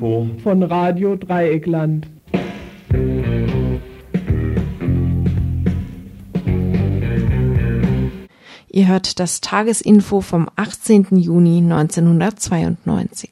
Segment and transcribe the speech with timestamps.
[0.00, 2.06] Tagesinfo von Radio Dreieckland.
[8.72, 11.08] Ihr hört das Tagesinfo vom 18.
[11.16, 13.30] Juni 1992.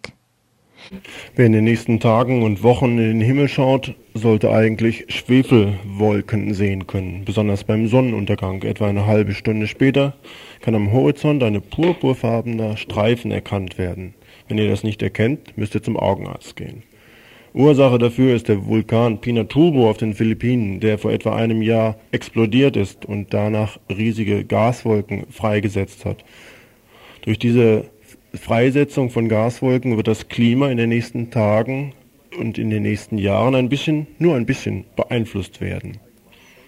[1.37, 6.87] Wer in den nächsten Tagen und Wochen in den Himmel schaut, sollte eigentlich Schwefelwolken sehen
[6.87, 8.63] können, besonders beim Sonnenuntergang.
[8.63, 10.15] Etwa eine halbe Stunde später
[10.61, 14.15] kann am Horizont eine purpurfarbener Streifen erkannt werden.
[14.49, 16.83] Wenn ihr das nicht erkennt, müsst ihr zum Augenarzt gehen.
[17.55, 22.77] Ursache dafür ist der Vulkan Pinatubo auf den Philippinen, der vor etwa einem Jahr explodiert
[22.77, 26.25] ist und danach riesige Gaswolken freigesetzt hat.
[27.23, 27.85] Durch diese
[28.35, 31.95] Freisetzung von Gaswolken wird das Klima in den nächsten Tagen
[32.39, 35.99] und in den nächsten Jahren ein bisschen, nur ein bisschen beeinflusst werden.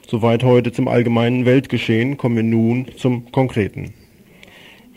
[0.06, 3.94] Soweit heute zum allgemeinen Weltgeschehen, kommen wir nun zum Konkreten.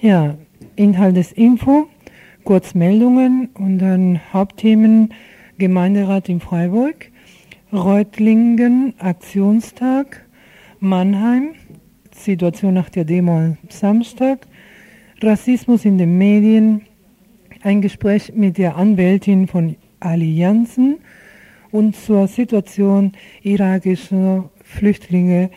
[0.01, 0.37] Ja,
[0.75, 1.87] Inhalt des Info,
[2.43, 5.13] Kurzmeldungen und dann Hauptthemen.
[5.57, 7.11] Gemeinderat in Freiburg,
[7.71, 10.25] Reutlingen Aktionstag,
[10.79, 11.53] Mannheim,
[12.11, 14.47] Situation nach der Demo am Samstag,
[15.21, 16.81] Rassismus in den Medien,
[17.61, 20.97] ein Gespräch mit der Anwältin von Allianzen
[21.71, 25.49] und zur Situation irakischer Flüchtlinge.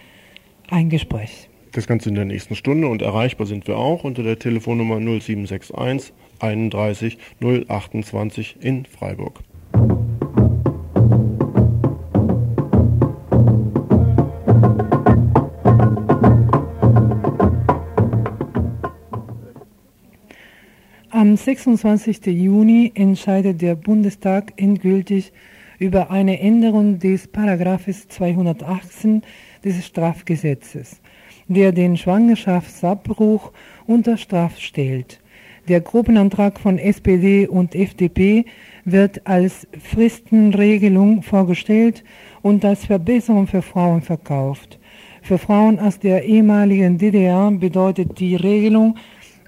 [0.69, 1.49] Ein Gespräch.
[1.73, 6.13] Das Ganze in der nächsten Stunde und erreichbar sind wir auch unter der Telefonnummer 0761
[6.41, 9.43] 31 028 in Freiburg.
[21.11, 22.27] Am 26.
[22.27, 25.33] Juni entscheidet der Bundestag endgültig
[25.79, 29.23] über eine Änderung des Paragraphes 218
[29.65, 31.01] des Strafgesetzes,
[31.49, 33.53] der den Schwangerschaftsabbruch
[33.87, 35.21] unter Straf stellt.
[35.69, 38.45] Der Gruppenantrag von SPD und FDP
[38.85, 42.05] wird als Fristenregelung vorgestellt
[42.41, 44.79] und als Verbesserung für Frauen verkauft.
[45.23, 48.97] Für Frauen aus der ehemaligen DDR bedeutet die Regelung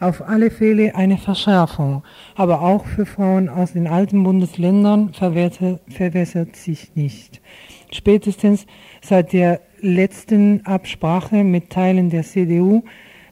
[0.01, 2.03] auf alle Fälle eine Verschärfung,
[2.35, 7.41] aber auch für Frauen aus den alten Bundesländern verwässert sich nicht.
[7.93, 8.67] Spätestens
[9.03, 12.83] seit der letzten Absprache mit Teilen der CDU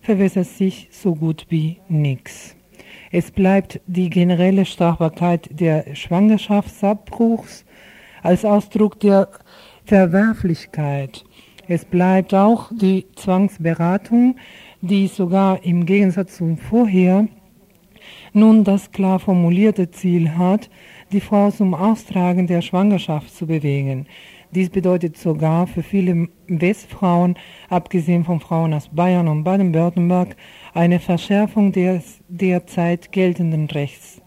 [0.02, 2.55] verwässert sich so gut wie nichts.
[3.18, 7.64] Es bleibt die generelle Strafbarkeit der Schwangerschaftsabbruchs
[8.22, 9.30] als Ausdruck der
[9.86, 11.24] Verwerflichkeit.
[11.66, 14.36] Es bleibt auch die Zwangsberatung,
[14.82, 17.26] die sogar im Gegensatz zum vorher
[18.34, 20.68] nun das klar formulierte Ziel hat,
[21.10, 24.06] die Frau zum Austragen der Schwangerschaft zu bewegen.
[24.50, 27.36] Dies bedeutet sogar für viele Westfrauen,
[27.68, 30.36] abgesehen von Frauen aus Bayern und Baden-Württemberg,
[30.76, 34.20] eine Verschärfung des derzeit geltenden Rechts.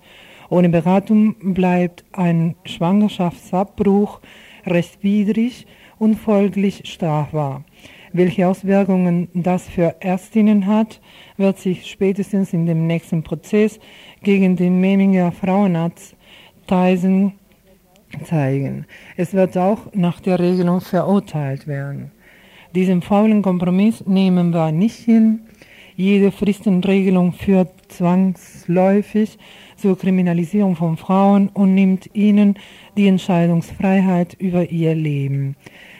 [0.50, 4.20] Ohne Beratung bleibt ein Schwangerschaftsabbruch
[4.66, 5.68] rechtswidrig
[6.00, 7.64] und folglich strafbar.
[8.14, 11.00] Welche Auswirkungen das für Ärztinnen hat,
[11.38, 13.80] wird sich spätestens in dem nächsten Prozess
[14.24, 16.16] gegen den Meminger Frauenarzt
[16.66, 17.34] Tyson
[18.24, 18.88] zeigen.
[19.18, 22.12] Es wird auch nach der Regelung verurteilt werden.
[22.74, 25.42] Diesen faulen Kompromiss nehmen wir nicht hin.
[26.00, 29.38] Jede Fristenregelung führt zwangsläufig
[29.76, 32.56] zur Kriminalisierung von Frauen und nimmt ihnen
[32.96, 35.58] die Entscheidungsfreiheit über ihr Leben.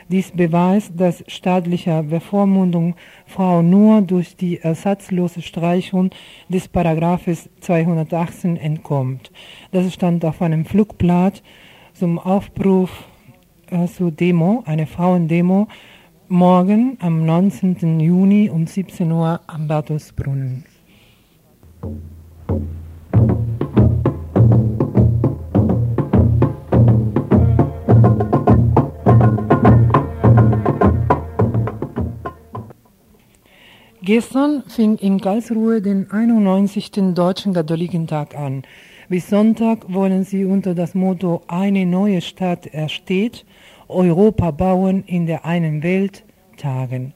[0.08, 2.96] Dies beweist, dass staatlicher Bevormundung
[3.26, 6.12] Frauen nur durch die ersatzlose Streichung
[6.48, 9.34] des Paragraphes 218 entkommt.
[9.74, 11.44] Das stand auf einem Flugblatt
[11.92, 13.04] zum Aufruf
[13.70, 15.68] äh, zur Demo, eine Frauendemo,
[16.30, 18.00] morgen am 19.
[18.00, 20.64] Juni um 17 Uhr am Bertusbrunnen.
[34.02, 37.14] Gestern fing in Karlsruhe den 91.
[37.14, 38.64] Deutschen Katholikentag an.
[39.08, 43.46] Bis Sonntag wollen sie unter das Motto Eine neue Stadt ersteht,
[43.90, 46.24] Europa bauen in der einen Welt
[46.58, 47.14] tagen.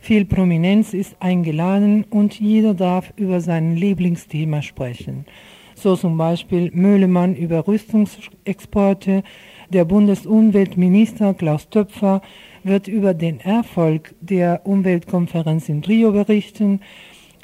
[0.00, 5.26] Viel Prominenz ist eingeladen und jeder darf über sein Lieblingsthema sprechen.
[5.74, 9.24] So zum Beispiel Möhlemann über Rüstungsexporte,
[9.68, 12.22] der Bundesumweltminister Klaus Töpfer
[12.62, 16.80] wird über den Erfolg der Umweltkonferenz in Rio berichten,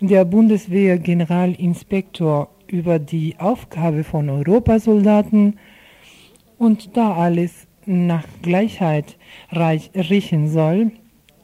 [0.00, 5.58] der Bundeswehr-Generalinspektor über die Aufgabe von Europasoldaten
[6.58, 9.16] und da alles nach Gleichheit
[9.52, 10.92] riechen soll,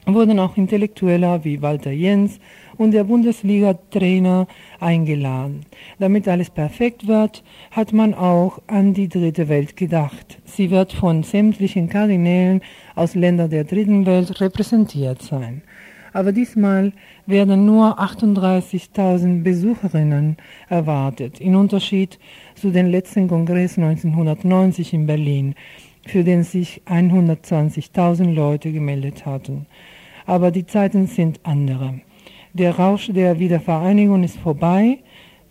[0.06, 2.38] wurden auch Intellektuelle wie Walter Jens
[2.76, 4.46] und der Bundesliga-Trainer
[4.81, 5.67] eingeladen.
[5.99, 10.38] Damit alles perfekt wird, hat man auch an die dritte Welt gedacht.
[10.44, 12.62] Sie wird von sämtlichen Kardinälen
[12.94, 15.62] aus Ländern der dritten Welt repräsentiert sein.
[16.12, 16.93] Aber diesmal
[17.26, 20.37] werden nur 38.000 Besucherinnen
[20.69, 22.19] erwartet, in Unterschied
[22.55, 25.55] zu dem letzten Kongress 1990 in Berlin,
[26.09, 29.67] für den sich 120.000 Leute gemeldet hatten.
[30.27, 32.01] Aber die Zeiten sind andere.
[32.53, 34.99] Der Rausch der Wiedervereinigung ist vorbei.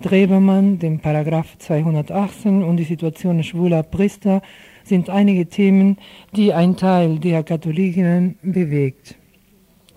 [0.02, 4.42] Drebermann, dem Paragraph 218 und die Situation schwuler Priester
[4.84, 5.98] sind einige Themen,
[6.36, 9.16] die ein Teil der Katholiken bewegt.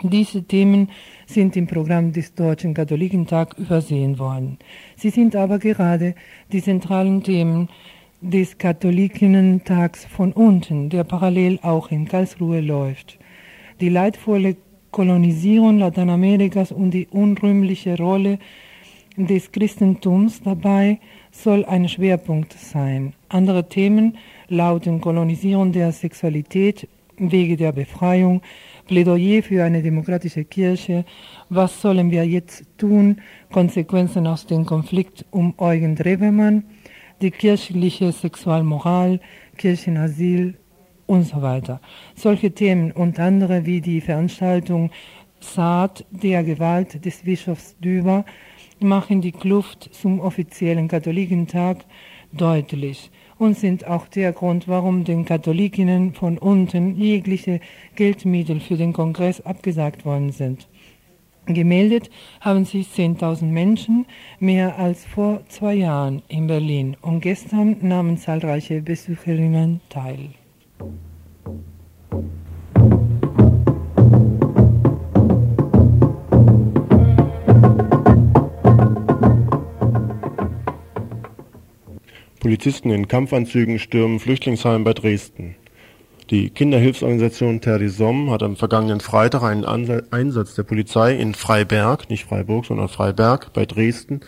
[0.03, 0.89] Diese Themen
[1.27, 4.59] sind im Programm des Deutschen Katholikentag übersehen worden.
[4.97, 6.15] Sie sind aber gerade
[6.51, 7.69] die zentralen Themen
[8.20, 13.19] des Katholikentags von unten, der parallel auch in Karlsruhe läuft.
[13.81, 14.56] Die leidvolle
[14.90, 18.38] Kolonisierung Lateinamerikas und die unrühmliche Rolle
[19.17, 20.99] des Christentums dabei
[21.31, 23.14] soll ein Schwerpunkt sein.
[23.28, 24.17] Andere Themen
[24.49, 28.43] lauten Kolonisierung der Sexualität, Wege der Befreiung,
[28.87, 31.05] Plädoyer für eine demokratische Kirche,
[31.49, 33.20] was sollen wir jetzt tun,
[33.52, 36.64] Konsequenzen aus dem Konflikt um Eugen Drewemann,
[37.20, 39.20] die kirchliche Sexualmoral,
[39.56, 40.55] Kirchenasyl
[41.06, 41.81] und so weiter.
[42.14, 44.90] Solche Themen und andere wie die Veranstaltung
[45.40, 48.25] Saat der Gewalt des Bischofs Düber
[48.78, 51.84] machen die Kluft zum offiziellen Katholikentag
[52.32, 57.61] deutlich und sind auch der Grund, warum den Katholikinnen von unten jegliche
[57.96, 60.69] Geldmittel für den Kongress abgesagt worden sind.
[61.46, 62.10] Gemeldet
[62.40, 64.06] haben sich 10.000 Menschen,
[64.38, 70.31] mehr als vor zwei Jahren in Berlin, und gestern nahmen zahlreiche Besucherinnen teil.
[82.40, 85.56] Polizisten in Kampfanzügen stürmen Flüchtlingsheim bei Dresden.
[86.31, 92.27] Die Kinderhilfsorganisation Terre des hat am vergangenen Freitag einen Einsatz der Polizei in Freiberg, nicht
[92.27, 94.21] Freiburg, sondern Freiberg bei Dresden,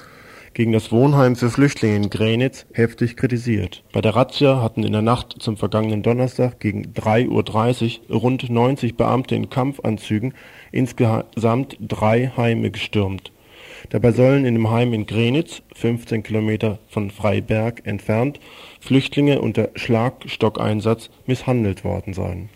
[0.52, 3.84] gegen das Wohnheim für Flüchtlinge in Grenitz heftig kritisiert.
[3.92, 8.96] Bei der Razzia hatten in der Nacht zum vergangenen Donnerstag gegen 3.30 Uhr rund 90
[8.96, 10.34] Beamte in Kampfanzügen
[10.72, 13.31] insgesamt drei Heime gestürmt
[13.90, 18.40] Dabei sollen in dem Heim in Grenitz, 15 Kilometer von Freiberg entfernt,
[18.80, 22.48] Flüchtlinge unter Schlagstockeinsatz misshandelt worden sein.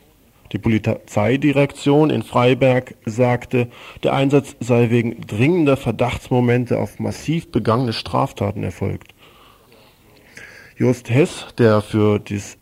[0.53, 3.69] Die Polizeidirektion in Freiberg sagte,
[4.03, 9.15] der Einsatz sei wegen dringender Verdachtsmomente auf massiv begangene Straftaten erfolgt.
[10.79, 12.59] Just Hess, der für das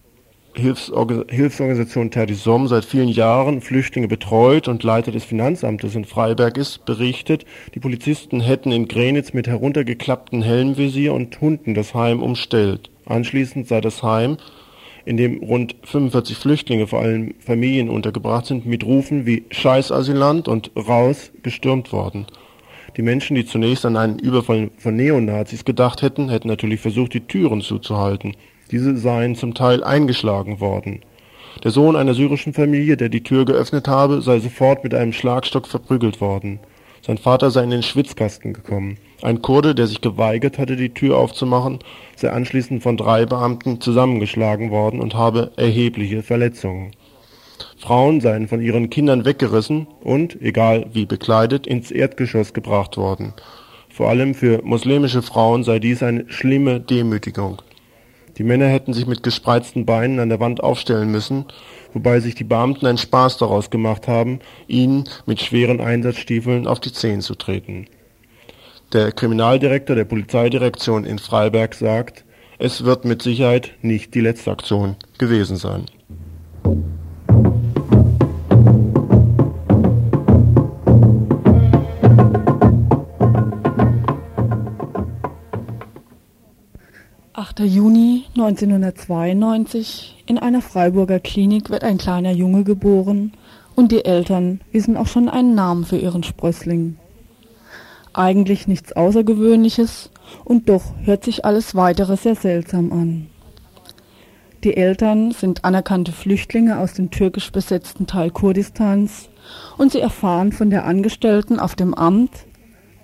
[0.57, 2.11] Hilfsorgan Hilfsorganisation
[2.47, 7.81] Hommes seit vielen Jahren Flüchtlinge betreut und Leiter des Finanzamtes in Freiberg ist, berichtet, die
[7.81, 12.91] Polizisten hätten in Grenitz mit heruntergeklappten Helmvisier und Hunden das Heim umstellt.
[13.05, 14.37] Anschließend sei das Heim,
[15.05, 20.47] in dem rund 45 Flüchtlinge, vor allem Familien, untergebracht sind, mit Rufen wie Scheiß Asylant
[20.47, 22.27] und Raus gestürmt worden.
[22.97, 27.27] Die Menschen, die zunächst an einen Überfall von Neonazis gedacht hätten, hätten natürlich versucht, die
[27.27, 28.37] Türen zuzuhalten.
[28.71, 31.01] Diese seien zum Teil eingeschlagen worden.
[31.63, 35.67] Der Sohn einer syrischen Familie, der die Tür geöffnet habe, sei sofort mit einem Schlagstock
[35.67, 36.59] verprügelt worden.
[37.01, 38.97] Sein Vater sei in den Schwitzkasten gekommen.
[39.23, 41.79] Ein Kurde, der sich geweigert hatte, die Tür aufzumachen,
[42.17, 46.93] sei anschließend von drei Beamten zusammengeschlagen worden und habe erhebliche Verletzungen.
[47.79, 53.35] Frauen seien von ihren Kindern weggerissen und, egal wie bekleidet, ins Erdgeschoss gebracht worden.
[53.91, 57.63] Vor allem für muslimische Frauen sei dies eine schlimme Demütigung.
[58.37, 61.45] Die Männer hätten sich mit gespreizten Beinen an der Wand aufstellen müssen,
[61.93, 66.93] wobei sich die Beamten einen Spaß daraus gemacht haben, ihnen mit schweren Einsatzstiefeln auf die
[66.93, 67.87] Zehen zu treten.
[68.93, 72.25] Der Kriminaldirektor der Polizeidirektion in Freiberg sagt,
[72.59, 75.87] es wird mit Sicherheit nicht die letzte Aktion gewesen sein.
[87.57, 87.61] 8.
[87.61, 88.04] Juni
[88.37, 93.33] 1992 in einer Freiburger Klinik wird ein kleiner Junge geboren
[93.77, 96.97] und die Eltern wissen auch schon einen Namen für ihren Sprössling.
[98.13, 100.11] Eigentlich nichts Außergewöhnliches
[100.45, 103.29] und doch hört sich alles weitere sehr seltsam an.
[104.65, 109.29] Die Eltern sind anerkannte Flüchtlinge aus dem türkisch besetzten Teil Kurdistans
[109.79, 112.33] und sie erfahren von der Angestellten auf dem Amt,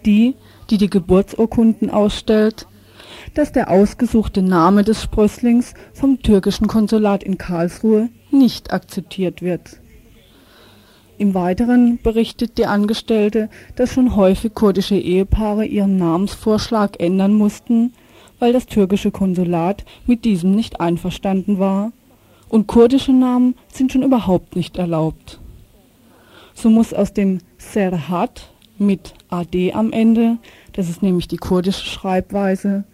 [0.04, 0.34] die,
[0.70, 2.66] die die Geburtsurkunden ausstellt,
[3.34, 9.80] dass der ausgesuchte Name des Sprösslings vom türkischen Konsulat in Karlsruhe nicht akzeptiert wird.
[11.18, 17.92] Im Weiteren berichtet die Angestellte, dass schon häufig kurdische Ehepaare ihren Namensvorschlag ändern mussten,
[18.38, 21.92] weil das türkische Konsulat mit diesem nicht einverstanden war,
[22.48, 25.40] und kurdische Namen sind schon überhaupt nicht erlaubt.
[26.54, 30.38] So muss aus dem Serhat mit AD am Ende,
[30.72, 32.84] das ist nämlich die kurdische Schreibweise,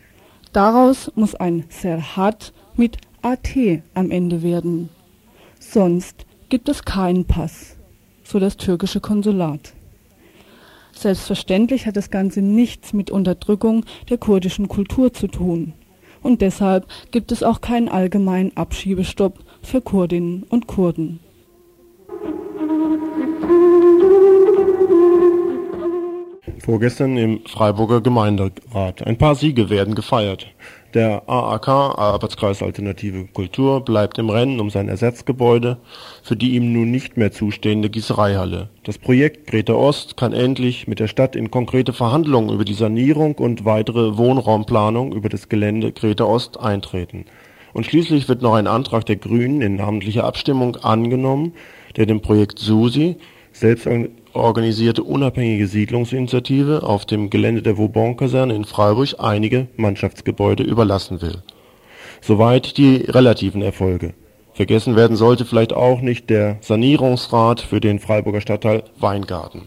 [0.56, 3.56] daraus muss ein Serhat mit AT
[3.94, 4.88] am Ende werden.
[5.60, 7.76] Sonst gibt es keinen Pass
[8.26, 9.72] so das türkische Konsulat.
[10.92, 15.74] Selbstverständlich hat das Ganze nichts mit Unterdrückung der kurdischen Kultur zu tun.
[16.22, 21.20] Und deshalb gibt es auch keinen allgemeinen Abschiebestopp für Kurdinnen und Kurden.
[26.58, 29.06] Vorgestern im Freiburger Gemeinderat.
[29.06, 30.46] Ein paar Siege werden gefeiert.
[30.94, 35.76] Der AAK, Arbeitskreis Alternative Kultur, bleibt im Rennen um sein Ersatzgebäude
[36.22, 38.70] für die ihm nun nicht mehr zustehende Gießereihalle.
[38.84, 43.34] Das Projekt Greta Ost kann endlich mit der Stadt in konkrete Verhandlungen über die Sanierung
[43.34, 47.26] und weitere Wohnraumplanung über das Gelände Greta Ost eintreten.
[47.74, 51.52] Und schließlich wird noch ein Antrag der Grünen in namentlicher Abstimmung angenommen,
[51.96, 53.16] der dem Projekt SUSI,
[54.36, 61.38] selbstorganisierte unabhängige Siedlungsinitiative auf dem Gelände der Vauban-Kaserne in Freiburg einige Mannschaftsgebäude überlassen will.
[62.20, 64.12] Soweit die relativen Erfolge.
[64.52, 69.62] Vergessen werden sollte vielleicht auch nicht der Sanierungsrat für den Freiburger Stadtteil Weingarten.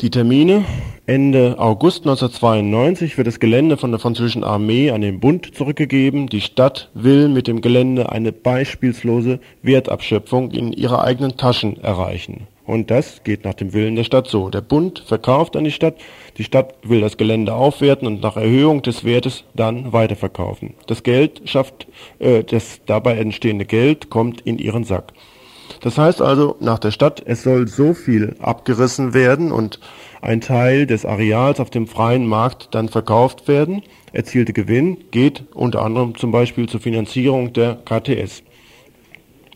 [0.00, 0.64] Die Termine
[1.04, 6.28] Ende August 1992 wird das Gelände von der französischen Armee an den Bund zurückgegeben.
[6.28, 12.90] Die Stadt will mit dem Gelände eine beispielslose Wertabschöpfung in ihre eigenen Taschen erreichen und
[12.90, 14.50] das geht nach dem Willen der Stadt so.
[14.50, 15.94] Der Bund verkauft an die Stadt,
[16.36, 20.74] die Stadt will das Gelände aufwerten und nach Erhöhung des Wertes dann weiterverkaufen.
[20.86, 21.86] Das Geld schafft,
[22.18, 25.14] äh, das dabei entstehende Geld kommt in ihren Sack.
[25.80, 29.80] Das heißt also nach der Stadt, es soll so viel abgerissen werden und
[30.20, 33.82] ein Teil des Areals auf dem freien Markt dann verkauft werden.
[34.12, 38.42] Erzielte Gewinn geht unter anderem zum Beispiel zur Finanzierung der KTS.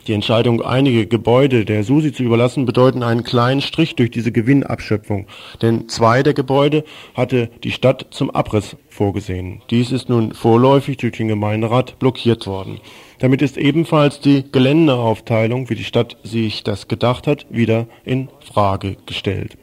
[0.09, 5.29] Die Entscheidung, einige Gebäude der SUSI zu überlassen, bedeuten einen kleinen Strich durch diese Gewinnabschöpfung,
[5.63, 6.83] denn zwei der Gebäude
[7.15, 9.63] hatte die Stadt zum Abriss vorgesehen.
[9.71, 12.81] Dies ist nun vorläufig durch den Gemeinderat blockiert worden.
[13.21, 18.97] Damit ist ebenfalls die Geländeaufteilung, wie die Stadt sich das gedacht hat, wieder in Frage
[19.07, 19.57] gestellt.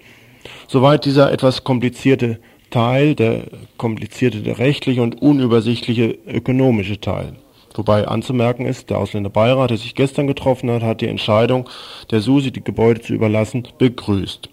[0.70, 3.44] Soweit dieser etwas komplizierte Teil, der
[3.76, 7.34] komplizierte der rechtliche und unübersichtliche ökonomische Teil.
[7.80, 11.70] Wobei anzumerken ist, der Ausländerbeirat, der sich gestern getroffen hat, hat die Entscheidung
[12.12, 14.50] der SUSI, die Gebäude zu überlassen, begrüßt.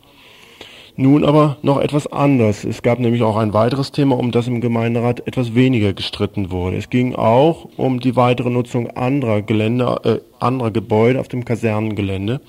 [0.95, 2.63] Nun aber noch etwas anders.
[2.63, 6.77] Es gab nämlich auch ein weiteres Thema, um das im Gemeinderat etwas weniger gestritten wurde.
[6.77, 12.41] Es ging auch um die weitere Nutzung anderer Gelände, äh, anderer Gebäude auf dem Kasernengelände.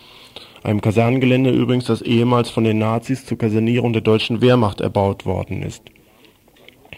[0.61, 5.63] Einem Kasernengelände übrigens, das ehemals von den Nazis zur Kasernierung der deutschen Wehrmacht erbaut worden
[5.63, 5.81] ist.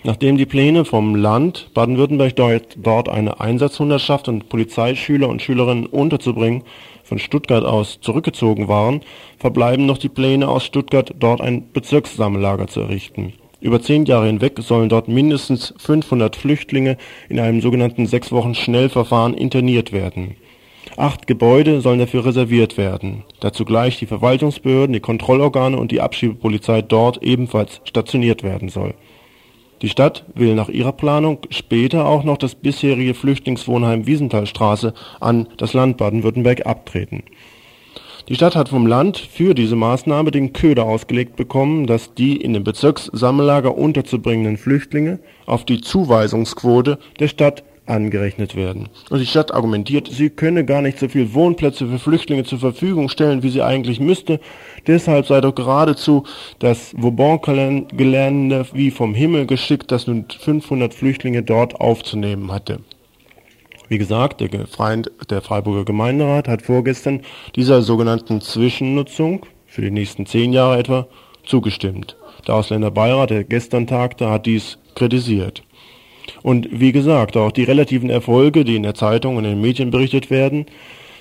[0.04, 2.34] Nachdem die Pläne vom Land Baden-Württemberg
[2.78, 6.64] dort eine Einsatzhundertschaft und Polizeischüler und Schülerinnen unterzubringen
[7.04, 9.02] von Stuttgart aus zurückgezogen waren,
[9.38, 13.34] verbleiben noch die Pläne aus Stuttgart, dort ein Bezirkssammellager zu errichten.
[13.60, 16.96] Über zehn Jahre hinweg sollen dort mindestens 500 Flüchtlinge
[17.28, 20.38] in einem sogenannten sechs Wochen Schnellverfahren interniert werden.
[20.96, 26.82] Acht Gebäude sollen dafür reserviert werden, da zugleich die Verwaltungsbehörden, die Kontrollorgane und die Abschiebepolizei
[26.82, 28.94] dort ebenfalls stationiert werden soll
[29.82, 35.74] die Stadt will nach ihrer Planung später auch noch das bisherige Flüchtlingswohnheim Wiesenthalstraße an das
[35.74, 37.24] Land Baden-Württemberg abtreten.
[38.28, 42.54] Die Stadt hat vom Land für diese Maßnahme den Köder ausgelegt bekommen, dass die in
[42.54, 48.90] dem Bezirkssammellager unterzubringenden Flüchtlinge auf die Zuweisungsquote der Stadt angerechnet werden.
[49.10, 53.10] Und die Stadt argumentiert, sie könne gar nicht so viel Wohnplätze für Flüchtlinge zur Verfügung
[53.10, 54.40] stellen, wie sie eigentlich müsste.
[54.88, 56.24] Deshalb sei doch geradezu
[56.60, 62.80] das Vauban-Gelände wie vom Himmel geschickt, das nun 500 Flüchtlinge dort aufzunehmen hatte.
[63.88, 67.22] Wie gesagt, der, Freund, der Freiburger Gemeinderat hat vorgestern
[67.56, 71.08] dieser sogenannten Zwischennutzung für die nächsten zehn Jahre etwa
[71.44, 72.16] zugestimmt.
[72.48, 75.64] Der Ausländerbeirat, der gestern tagte, hat dies kritisiert.
[76.42, 79.92] Und wie gesagt, auch die relativen Erfolge, die in der Zeitung und in den Medien
[79.92, 80.66] berichtet werden,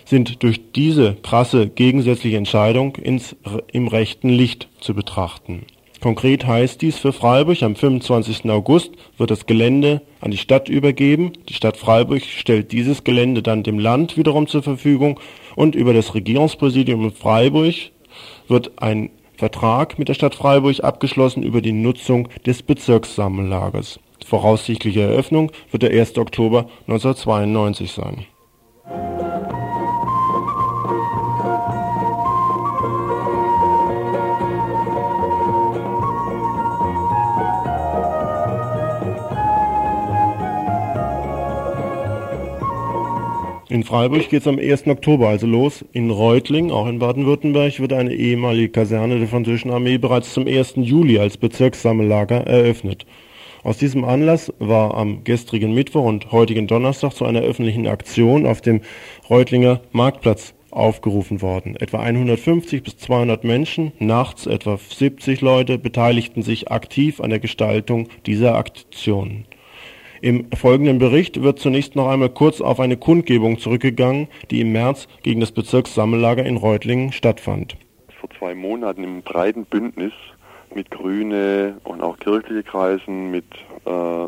[0.04, 3.36] sind durch diese krasse gegensätzliche Entscheidung ins,
[3.70, 5.66] im rechten Licht zu betrachten.
[6.00, 8.48] Konkret heißt dies für Freiburg, am 25.
[8.50, 11.32] August wird das Gelände an die Stadt übergeben.
[11.48, 15.18] Die Stadt Freiburg stellt dieses Gelände dann dem Land wiederum zur Verfügung
[15.56, 17.74] und über das Regierungspräsidium in Freiburg
[18.46, 23.98] wird ein Vertrag mit der Stadt Freiburg abgeschlossen über die Nutzung des Bezirkssammellagers.
[24.24, 26.18] Voraussichtliche Eröffnung wird der 1.
[26.18, 28.26] Oktober 1992 sein.
[43.70, 44.86] In Freiburg geht es am 1.
[44.86, 45.84] Oktober also los.
[45.92, 50.74] In Reutling, auch in Baden-Württemberg, wird eine ehemalige Kaserne der französischen Armee bereits zum 1.
[50.76, 53.04] Juli als Bezirkssammellager eröffnet.
[53.68, 58.62] Aus diesem Anlass war am gestrigen Mittwoch und heutigen Donnerstag zu einer öffentlichen Aktion auf
[58.62, 58.80] dem
[59.28, 61.76] Reutlinger Marktplatz aufgerufen worden.
[61.76, 68.08] Etwa 150 bis 200 Menschen, nachts etwa 70 Leute, beteiligten sich aktiv an der Gestaltung
[68.24, 69.44] dieser Aktion.
[70.22, 75.08] Im folgenden Bericht wird zunächst noch einmal kurz auf eine Kundgebung zurückgegangen, die im März
[75.22, 77.76] gegen das Bezirkssammellager in Reutlingen stattfand.
[78.18, 80.14] Vor zwei Monaten im breiten Bündnis
[80.78, 83.44] mit Grüne und auch kirchliche Kreisen, mit
[83.84, 84.26] äh,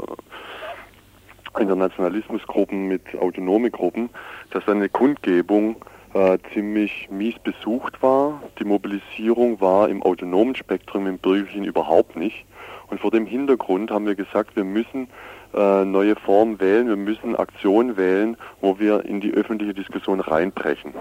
[1.61, 4.11] Internationalismusgruppen, mit autonome Gruppen,
[4.51, 5.77] dass eine Kundgebung
[6.13, 8.43] äh, ziemlich mies besucht war.
[8.59, 12.45] Die Mobilisierung war im autonomen Spektrum, im bürgerlichen überhaupt nicht.
[12.89, 15.07] Und vor dem Hintergrund haben wir gesagt, wir müssen
[15.55, 20.95] äh, neue Formen wählen, wir müssen Aktionen wählen, wo wir in die öffentliche Diskussion reinbrechen.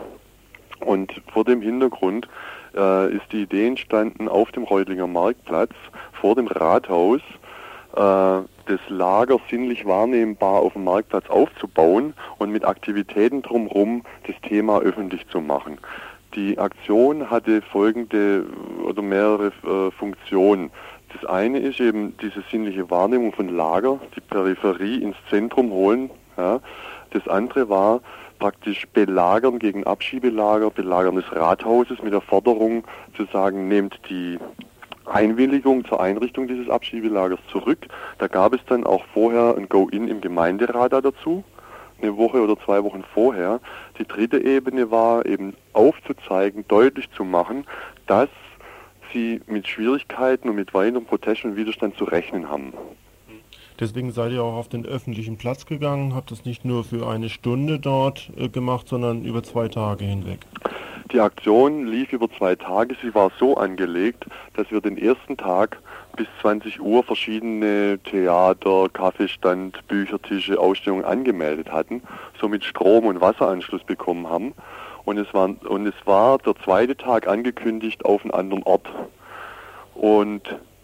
[0.82, 2.28] Und vor dem Hintergrund
[2.80, 5.74] äh, ist die Idee entstanden, auf dem Reutlinger Marktplatz
[6.14, 7.22] vor dem Rathaus
[7.96, 14.80] äh, das Lager sinnlich wahrnehmbar auf dem Marktplatz aufzubauen und mit Aktivitäten drumherum das Thema
[14.80, 15.80] öffentlich zu machen.
[16.36, 18.46] Die Aktion hatte folgende
[18.86, 20.70] oder mehrere äh, Funktionen.
[21.12, 26.12] Das eine ist eben diese sinnliche Wahrnehmung von Lager, die Peripherie ins Zentrum holen.
[26.38, 26.60] Ja.
[27.12, 28.02] Das andere war
[28.40, 32.84] praktisch Belagern gegen Abschiebelager, Belagern des Rathauses mit der Forderung
[33.16, 34.40] zu sagen, nehmt die
[35.06, 37.88] Einwilligung zur Einrichtung dieses Abschiebelagers zurück.
[38.18, 41.44] Da gab es dann auch vorher ein Go-In im Gemeinderat dazu,
[42.02, 43.60] eine Woche oder zwei Wochen vorher.
[43.98, 47.66] Die dritte Ebene war eben aufzuzeigen, deutlich zu machen,
[48.08, 48.30] dass
[49.12, 52.74] sie mit Schwierigkeiten und mit weiterem Protest und Widerstand zu rechnen haben.
[53.80, 57.30] Deswegen seid ihr auch auf den öffentlichen Platz gegangen, habt das nicht nur für eine
[57.30, 60.40] Stunde dort äh, gemacht, sondern über zwei Tage hinweg.
[61.14, 62.96] Die Aktion lief über zwei Tage.
[63.02, 65.80] Sie war so angelegt, dass wir den ersten Tag
[66.18, 72.04] bis 20 Uhr verschiedene Theater, Kaffeestand, Büchertische, Ausstellungen angemeldet hatten,
[72.40, 74.54] somit Strom- und Wasseranschluss bekommen haben.
[75.06, 78.88] Und es, war, und es war der zweite Tag angekündigt auf einen anderen Ort.
[79.96, 80.44] Und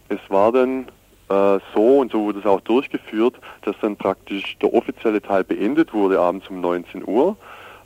[0.10, 0.88] es war dann
[1.30, 5.94] äh, so, und so wurde es auch durchgeführt, dass dann praktisch der offizielle Teil beendet
[5.94, 7.36] wurde abends um 19 Uhr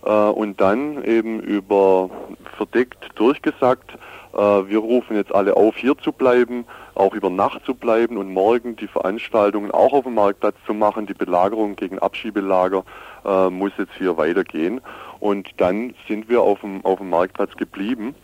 [0.05, 2.09] äh, und dann eben über
[2.57, 3.97] verdeckt durchgesagt,
[4.33, 8.31] äh, wir rufen jetzt alle auf, hier zu bleiben, auch über Nacht zu bleiben und
[8.33, 11.07] morgen die Veranstaltungen auch auf dem Marktplatz zu machen.
[11.07, 12.83] Die Belagerung gegen Abschiebelager
[13.25, 14.81] äh, muss jetzt hier weitergehen.
[15.19, 18.15] Und dann sind wir auf dem, auf dem Marktplatz geblieben.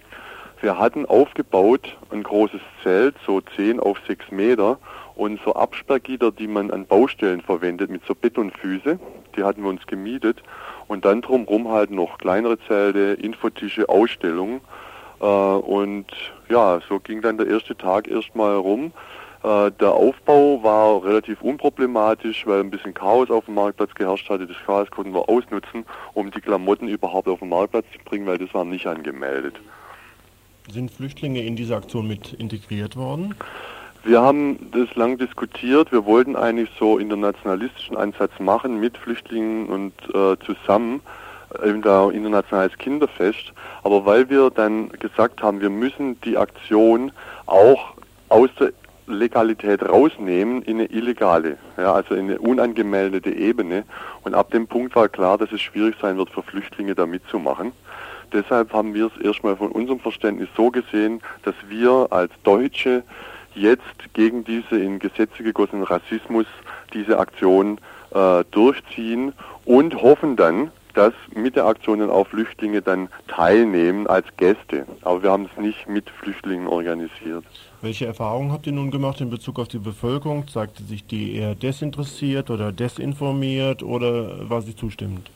[0.61, 4.77] Wir hatten aufgebaut ein großes Zelt, so 10 auf 6 Meter
[5.15, 8.99] und so Absperrgitter, die man an Baustellen verwendet mit so Betonfüße,
[9.35, 10.43] die hatten wir uns gemietet
[10.87, 14.61] und dann drumherum halt noch kleinere Zelte, Infotische, Ausstellungen
[15.19, 16.07] äh, und
[16.49, 18.91] ja, so ging dann der erste Tag erstmal rum.
[19.43, 24.47] Äh, der Aufbau war relativ unproblematisch, weil ein bisschen Chaos auf dem Marktplatz geherrscht hatte.
[24.47, 28.37] Das Chaos konnten wir ausnutzen, um die Klamotten überhaupt auf den Marktplatz zu bringen, weil
[28.37, 29.55] das war nicht angemeldet.
[30.71, 33.35] Sind Flüchtlinge in diese Aktion mit integriert worden?
[34.05, 35.91] Wir haben das lang diskutiert.
[35.91, 41.01] Wir wollten eigentlich so internationalistischen Ansatz machen mit Flüchtlingen und äh, zusammen
[41.63, 43.51] eben da internationales Kinderfest.
[43.81, 47.13] Aber weil wir dann gesagt haben, wir müssen die Aktion
[47.47, 47.95] auch
[48.29, 48.73] aus der
[49.07, 53.85] Legalität rausnehmen in eine illegale, ja, also in eine unangemeldete Ebene.
[54.21, 57.71] Und ab dem Punkt war klar, dass es schwierig sein wird für Flüchtlinge da mitzumachen.
[58.31, 63.03] Deshalb haben wir es erstmal von unserem Verständnis so gesehen, dass wir als Deutsche
[63.55, 66.45] jetzt gegen diese in Gesetze gegossenen Rassismus
[66.93, 67.79] diese Aktion
[68.11, 69.33] äh, durchziehen
[69.65, 74.85] und hoffen dann, dass mit der Aktion dann auch Flüchtlinge dann teilnehmen als Gäste.
[75.01, 77.43] Aber wir haben es nicht mit Flüchtlingen organisiert.
[77.81, 80.47] Welche Erfahrungen habt ihr nun gemacht in Bezug auf die Bevölkerung?
[80.47, 85.29] Zeigte sich die eher desinteressiert oder desinformiert oder war sie zustimmend?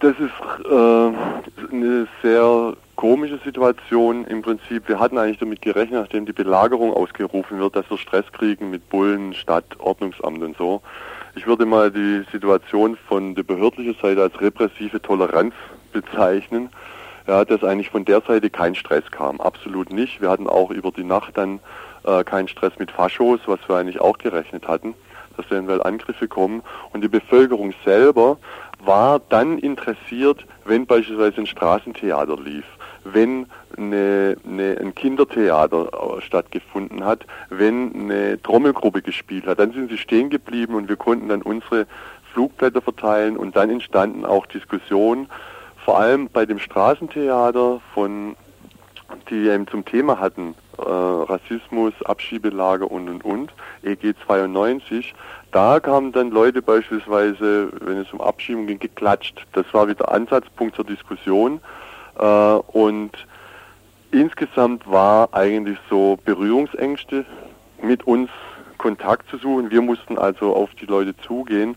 [0.00, 4.88] Das ist äh, eine sehr komische Situation im Prinzip.
[4.88, 8.88] Wir hatten eigentlich damit gerechnet, nachdem die Belagerung ausgerufen wird, dass wir Stress kriegen mit
[8.88, 10.80] Bullen, Stadt, Ordnungsamt und so.
[11.34, 15.52] Ich würde mal die Situation von der behördlichen Seite als repressive Toleranz
[15.92, 16.70] bezeichnen.
[17.26, 19.38] Ja, dass eigentlich von der Seite kein Stress kam.
[19.38, 20.22] Absolut nicht.
[20.22, 21.60] Wir hatten auch über die Nacht dann
[22.04, 24.94] äh, keinen Stress mit Faschos, was wir eigentlich auch gerechnet hatten,
[25.36, 26.62] dass eventuell Angriffe kommen.
[26.94, 28.38] Und die Bevölkerung selber
[28.84, 32.64] war dann interessiert, wenn beispielsweise ein Straßentheater lief,
[33.04, 39.58] wenn eine, eine, ein Kindertheater stattgefunden hat, wenn eine Trommelgruppe gespielt hat.
[39.58, 41.86] Dann sind sie stehen geblieben und wir konnten dann unsere
[42.32, 45.28] Flugblätter verteilen und dann entstanden auch Diskussionen,
[45.84, 48.36] vor allem bei dem Straßentheater von
[49.28, 55.14] die eben zum Thema hatten, äh, Rassismus, Abschiebelager und und und, EG 92,
[55.52, 59.46] da kamen dann Leute beispielsweise, wenn es um Abschiebung ging, geklatscht.
[59.52, 61.60] Das war wieder Ansatzpunkt zur Diskussion.
[62.18, 63.12] Äh, und
[64.10, 67.24] insgesamt war eigentlich so Berührungsängste
[67.82, 68.30] mit uns
[68.78, 69.70] Kontakt zu suchen.
[69.70, 71.76] Wir mussten also auf die Leute zugehen.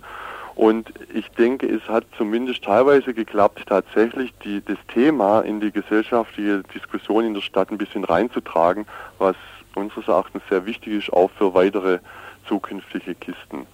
[0.55, 6.61] Und ich denke, es hat zumindest teilweise geklappt, tatsächlich die, das Thema in die gesellschaftliche
[6.73, 8.85] Diskussion in der Stadt ein bisschen reinzutragen,
[9.17, 9.35] was
[9.73, 11.99] unseres Erachtens sehr wichtig ist, auch für weitere
[12.47, 13.65] zukünftige Kisten.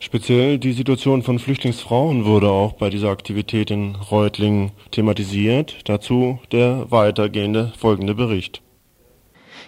[0.00, 5.88] Speziell die Situation von Flüchtlingsfrauen wurde auch bei dieser Aktivität in Reutlingen thematisiert.
[5.88, 8.62] Dazu der weitergehende folgende Bericht.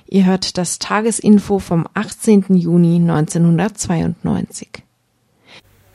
[0.06, 2.46] Ihr hört das Tagesinfo vom 18.
[2.50, 4.68] Juni 1992.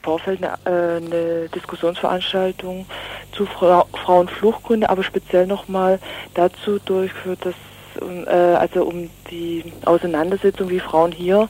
[0.02, 2.86] Vorfeld eine, äh, eine Diskussionsveranstaltung
[3.32, 6.00] zu Fra Frauenfluchtgründe, aber speziell nochmal
[6.34, 7.56] dazu durchgeführt, dass
[8.02, 11.50] äh, also um die Auseinandersetzung, wie Frauen hier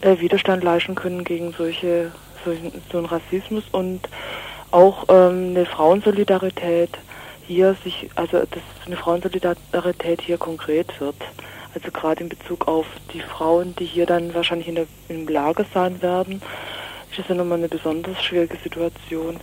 [0.00, 2.12] äh, Widerstand leisten können gegen solche,
[2.44, 4.08] solchen, so einen Rassismus und
[4.70, 6.90] auch ähm, eine Frauensolidarität
[7.46, 11.16] hier sich, also dass eine Frauensolidarität hier konkret wird.
[11.74, 15.64] Also gerade in Bezug auf die Frauen, die hier dann wahrscheinlich in der, im Lager
[15.72, 16.42] sein werden,
[17.10, 19.38] ist das ja nochmal eine besonders schwierige Situation,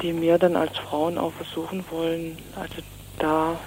[0.00, 2.76] die wir dann als Frauen auch versuchen wollen, also
[3.18, 3.58] da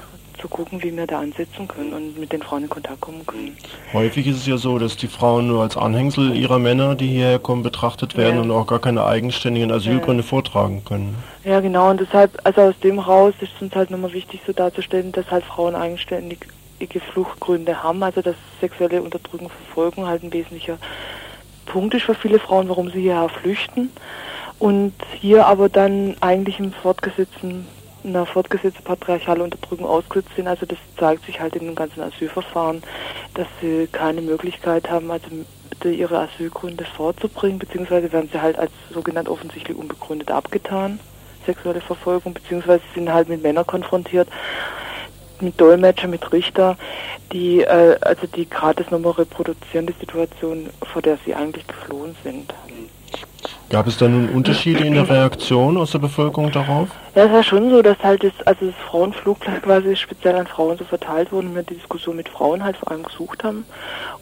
[0.41, 3.55] zu gucken, wie wir da ansetzen können und mit den Frauen in Kontakt kommen können.
[3.93, 7.39] Häufig ist es ja so, dass die Frauen nur als Anhängsel ihrer Männer, die hierher
[7.39, 8.41] kommen, betrachtet werden ja.
[8.41, 10.29] und auch gar keine eigenständigen Asylgründe ja.
[10.29, 11.15] vortragen können.
[11.43, 11.89] Ja, genau.
[11.89, 15.29] Und deshalb, also aus dem raus ist es uns halt nochmal wichtig, so darzustellen, dass
[15.29, 16.47] halt Frauen eigenständige
[17.11, 20.77] Fluchtgründe haben, also dass sexuelle Unterdrückung, Verfolgung halt ein wesentlicher
[21.67, 23.89] Punkt ist für viele Frauen, warum sie hierher flüchten.
[24.59, 27.65] Und hier aber dann eigentlich im fortgesetzten
[28.03, 30.47] einer fortgesetzten patriarchalen Unterdrückung ausgesetzt sind.
[30.47, 32.83] Also das zeigt sich halt in den ganzen Asylverfahren,
[33.33, 35.27] dass sie keine Möglichkeit haben, also
[35.83, 40.99] ihre Asylgründe vorzubringen, beziehungsweise werden sie halt als sogenannt offensichtlich unbegründet abgetan,
[41.45, 44.27] sexuelle Verfolgung, beziehungsweise sind halt mit Männern konfrontiert,
[45.39, 46.77] mit Dolmetscher, mit Richter,
[47.31, 52.53] die äh, also die das nochmal reproduzieren, die Situation, vor der sie eigentlich geflohen sind.
[53.69, 56.89] Gab es da nun Unterschiede in der Reaktion aus der Bevölkerung darauf?
[57.15, 60.77] Ja, es war schon so, dass halt das, also das Frauenflugzeug quasi speziell an Frauen
[60.77, 63.65] so verteilt wurde und wir die Diskussion mit Frauen halt vor allem gesucht haben.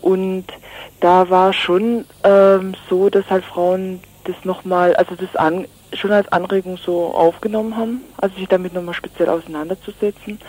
[0.01, 0.45] Und
[0.99, 6.31] da war schon ähm, so, dass halt Frauen das nochmal, also das an, schon als
[6.31, 10.39] Anregung so aufgenommen haben, also sich damit nochmal speziell auseinanderzusetzen,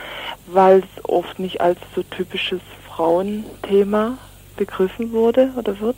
[0.47, 4.19] weil es oft nicht als so typisches Frauenthema
[4.57, 5.97] begriffen wurde oder wird.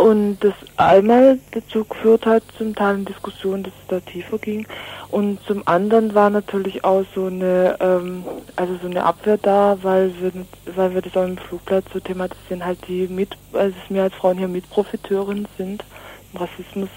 [0.00, 4.66] Und das einmal dazu geführt hat, zum Teil in Diskussionen, dass es da tiefer ging.
[5.10, 8.24] Und zum anderen war natürlich auch so eine, ähm,
[8.56, 10.32] also so eine Abwehr da, weil wir,
[10.74, 14.38] weil wir das auch im Flugplatz so thematisieren, halt die mit, also wir als Frauen
[14.38, 15.84] hier Mitprofiteurinnen sind
[16.32, 16.88] im Rassismus.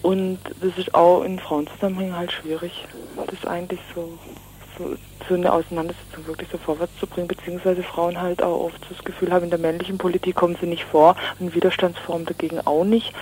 [0.00, 2.86] Und das ist auch in Frauenzusammenhängen halt schwierig,
[3.26, 4.18] das eigentlich so
[4.80, 4.96] so,
[5.28, 9.32] so eine Auseinandersetzung wirklich so vorwärts zu bringen, beziehungsweise Frauen halt auch oft das Gefühl
[9.32, 13.12] haben, in der männlichen Politik kommen sie nicht vor, in Widerstandsform dagegen auch nicht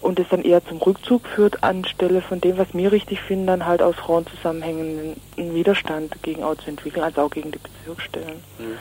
[0.00, 3.66] und es dann eher zum Rückzug führt, anstelle von dem, was mir richtig finden, dann
[3.66, 8.42] halt aus Frauenzusammenhängen einen Widerstand gegen auch zu entwickeln, also auch gegen die Bezirksstellen.
[8.58, 8.78] Mhm.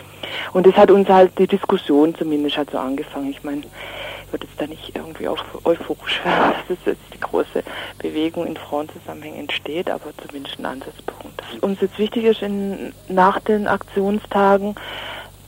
[0.54, 3.30] Und das hat uns halt die Diskussion zumindest halt so angefangen.
[3.30, 3.64] Ich meine,
[4.32, 7.64] wird jetzt da nicht irgendwie auch euphorisch werden, dass es jetzt die große
[8.00, 11.42] Bewegung in Frauenzusammenhängen entsteht, aber zumindest ein Ansatzpunkt.
[11.62, 14.76] Uns jetzt wichtig ist in, nach den Aktionstagen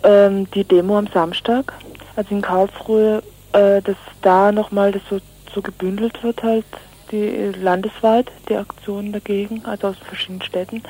[0.03, 1.73] ähm, die Demo am Samstag,
[2.15, 5.19] also in Karlsruhe, äh, dass da nochmal das so,
[5.53, 6.65] so gebündelt wird halt,
[7.11, 10.83] die landesweit, die Aktionen dagegen, also aus verschiedenen Städten.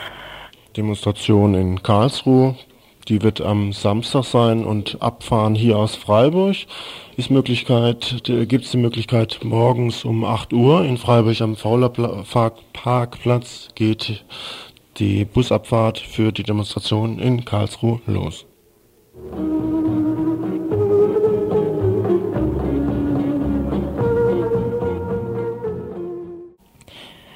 [0.78, 2.56] Demonstration in Karlsruhe,
[3.12, 6.56] die wird am Samstag sein und abfahren hier aus Freiburg.
[7.18, 11.90] Ist Möglichkeit, gibt es die Möglichkeit morgens um 8 Uhr in Freiburg am Fauler
[12.72, 14.24] Parkplatz geht
[14.98, 18.46] die Busabfahrt für die Demonstration in Karlsruhe los.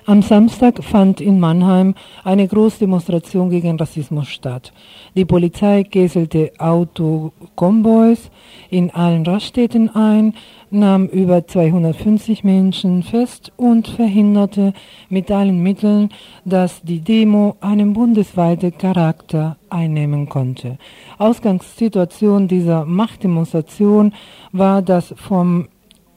[0.08, 4.72] Am Samstag fand in Mannheim eine Großdemonstration gegen Rassismus statt.
[5.16, 8.30] Die Polizei kesselte Autokonvois
[8.70, 10.36] in allen Raststätten ein,
[10.70, 14.74] nahm über 250 Menschen fest und verhinderte
[15.10, 16.10] mit allen Mitteln,
[16.44, 20.78] dass die Demo einen bundesweiten Charakter einnehmen konnte.
[21.18, 24.14] Ausgangssituation dieser Machtdemonstration
[24.52, 25.68] war das vom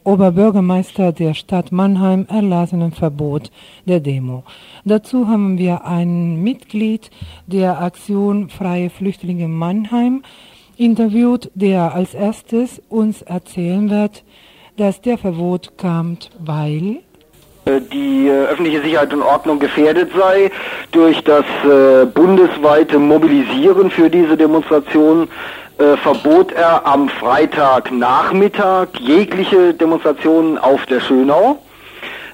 [0.05, 3.51] Oberbürgermeister der Stadt Mannheim erlassenen Verbot
[3.87, 4.45] der Demo.
[4.85, 7.11] Dazu haben wir ein Mitglied
[7.47, 10.23] der Aktion Freie Flüchtlinge Mannheim
[10.77, 14.25] interviewt, der als erstes uns erzählen wird,
[14.77, 17.01] dass der Verbot kam, weil
[17.81, 20.51] die äh, öffentliche Sicherheit und Ordnung gefährdet sei
[20.93, 25.29] durch das äh, bundesweite Mobilisieren für diese Demonstration
[25.79, 31.59] äh, verbot er am Freitagnachmittag jegliche Demonstrationen auf der Schönau.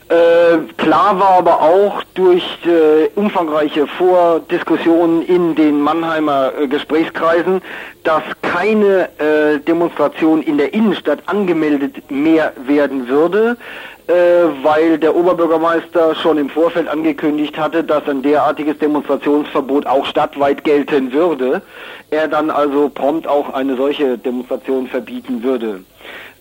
[0.08, 7.62] Äh, klar war aber auch durch äh, umfangreiche Vordiskussionen in den Mannheimer äh, Gesprächskreisen,
[8.02, 16.14] dass keine äh, Demonstration in der Innenstadt angemeldet mehr werden würde, äh, weil der Oberbürgermeister
[16.14, 21.62] schon im Vorfeld angekündigt hatte, dass ein derartiges Demonstrationsverbot auch stadtweit gelten würde.
[22.10, 25.80] Er dann also prompt auch eine solche Demonstration verbieten würde.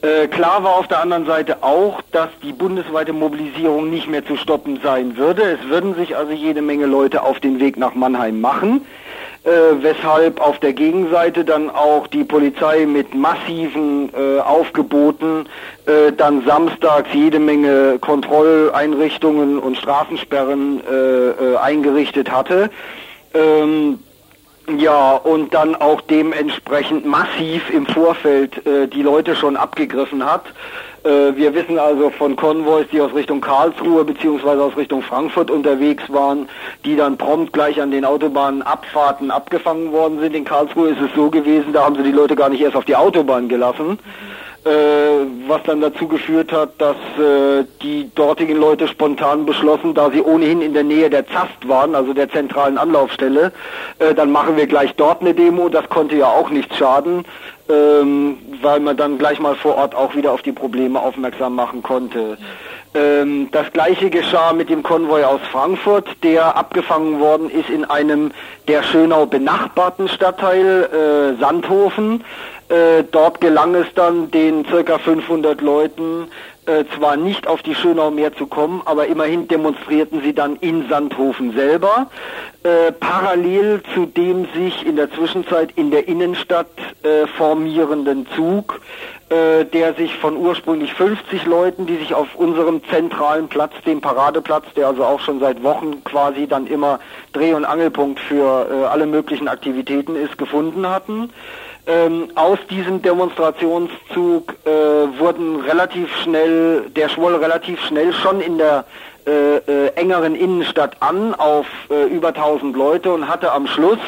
[0.03, 4.35] Äh, klar war auf der anderen Seite auch, dass die bundesweite Mobilisierung nicht mehr zu
[4.35, 5.43] stoppen sein würde.
[5.43, 8.81] Es würden sich also jede Menge Leute auf den Weg nach Mannheim machen,
[9.43, 9.49] äh,
[9.81, 15.47] weshalb auf der Gegenseite dann auch die Polizei mit massiven äh, Aufgeboten
[15.85, 22.69] äh, dann samstags jede Menge Kontrolleinrichtungen und Straßensperren äh, äh, eingerichtet hatte.
[23.33, 23.99] Ähm,
[24.77, 28.61] ja, und dann auch dementsprechend massiv im Vorfeld
[28.93, 30.45] die Leute schon abgegriffen hat.
[31.03, 36.03] Äh, wir wissen also von Konvois, die aus Richtung Karlsruhe beziehungsweise aus Richtung Frankfurt unterwegs
[36.07, 36.47] waren,
[36.85, 40.35] die dann prompt gleich an den Autobahnabfahrten abgefangen worden sind.
[40.35, 42.85] In Karlsruhe ist es so gewesen, da haben sie die Leute gar nicht erst auf
[42.85, 43.89] die Autobahn gelassen.
[43.89, 50.21] Mhm was dann dazu geführt hat, dass äh, die dortigen Leute spontan beschlossen, da sie
[50.21, 53.51] ohnehin in der Nähe der ZAST waren, also der zentralen Anlaufstelle,
[53.99, 55.69] äh, dann machen wir gleich dort eine Demo.
[55.69, 57.25] Das konnte ja auch nichts schaden,
[57.69, 61.83] ähm, weil man dann gleich mal vor Ort auch wieder auf die Probleme aufmerksam machen
[61.83, 62.37] konnte.
[62.95, 68.31] Ähm, das gleiche geschah mit dem Konvoi aus Frankfurt, der abgefangen worden ist in einem
[68.67, 72.23] der Schönau benachbarten Stadtteil äh, Sandhofen.
[72.69, 76.29] Äh, dort gelang es dann den circa 500 Leuten
[76.65, 80.87] äh, zwar nicht auf die Schönau mehr zu kommen, aber immerhin demonstrierten sie dann in
[80.87, 82.09] Sandhofen selber.
[82.63, 86.69] Äh, parallel zu dem sich in der Zwischenzeit in der Innenstadt
[87.03, 88.79] äh, formierenden Zug,
[89.29, 94.65] äh, der sich von ursprünglich 50 Leuten, die sich auf unserem zentralen Platz, dem Paradeplatz,
[94.77, 96.99] der also auch schon seit Wochen quasi dann immer
[97.33, 101.29] Dreh- und Angelpunkt für äh, alle möglichen Aktivitäten ist, gefunden hatten.
[101.85, 104.69] Ähm, aus diesem Demonstrationszug äh,
[105.19, 108.85] wurden relativ schnell, der schwoll relativ schnell schon in der
[109.25, 113.99] äh, äh, engeren Innenstadt an auf äh, über 1000 Leute und hatte am Schluss,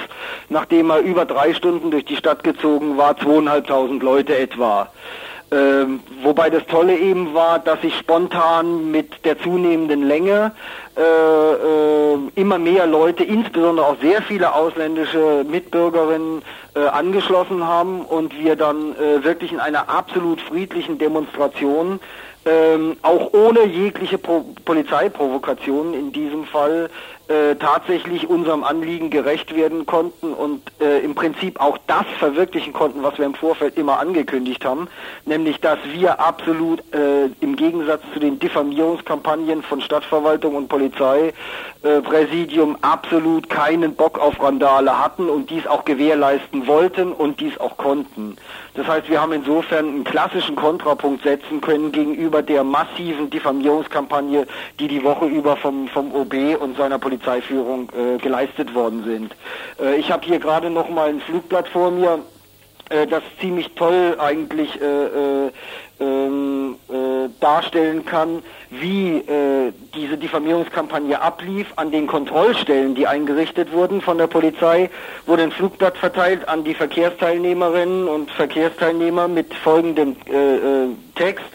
[0.50, 4.90] nachdem er über drei Stunden durch die Stadt gezogen war, zweieinhalbtausend Leute etwa.
[5.56, 10.52] Ähm, wobei das Tolle eben war, dass sich spontan mit der zunehmenden Länge
[10.98, 16.42] äh, äh, immer mehr Leute, insbesondere auch sehr viele ausländische Mitbürgerinnen,
[16.76, 22.02] äh, angeschlossen haben und wir dann äh, wirklich in einer absolut friedlichen Demonstration
[22.46, 26.90] ähm, auch ohne jegliche Pro Polizeiprovokation in diesem Fall
[27.28, 33.04] äh, tatsächlich unserem Anliegen gerecht werden konnten und äh, im Prinzip auch das verwirklichen konnten,
[33.04, 34.88] was wir im Vorfeld immer angekündigt haben,
[35.26, 41.34] nämlich dass wir absolut äh, im Gegensatz zu den Diffamierungskampagnen von Stadtverwaltung und Polizei,
[41.84, 42.02] äh,
[42.82, 48.38] absolut keinen Bock auf Randale hatten und dies auch gewährleisten wollten und dies auch konnten.
[48.76, 54.48] Das heißt, wir haben insofern einen klassischen Kontrapunkt setzen können gegenüber der massiven Diffamierungskampagne,
[54.80, 59.36] die die Woche über vom, vom OB und seiner Polizeiführung äh, geleistet worden sind.
[59.80, 62.20] Äh, ich habe hier gerade noch mal ein Flugblatt vor mir,
[62.90, 65.52] äh, das ziemlich toll eigentlich äh, äh,
[66.00, 71.68] ähm, äh, darstellen kann, wie äh, diese Diffamierungskampagne ablief.
[71.76, 74.90] An den Kontrollstellen, die eingerichtet wurden von der Polizei,
[75.26, 81.46] wurde ein Flugblatt verteilt an die Verkehrsteilnehmerinnen und Verkehrsteilnehmer mit folgendem äh, äh, Text.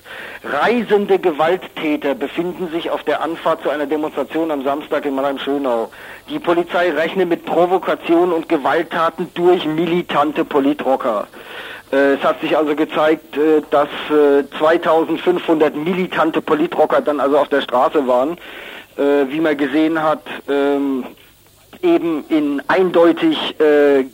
[0.42, 5.90] Reisende Gewalttäter befinden sich auf der Anfahrt zu einer Demonstration am Samstag in Mannheim-Schönau.
[6.30, 11.26] Die Polizei rechne mit Provokation und Gewalttaten durch militante Politrocker.
[11.92, 13.88] Äh, es hat sich also gezeigt, äh, dass
[14.58, 18.38] 2500 äh, militante Politrocker dann also auf der Straße waren.
[18.96, 21.06] Wie man gesehen hat, ähm,
[21.80, 23.56] eben in eindeutig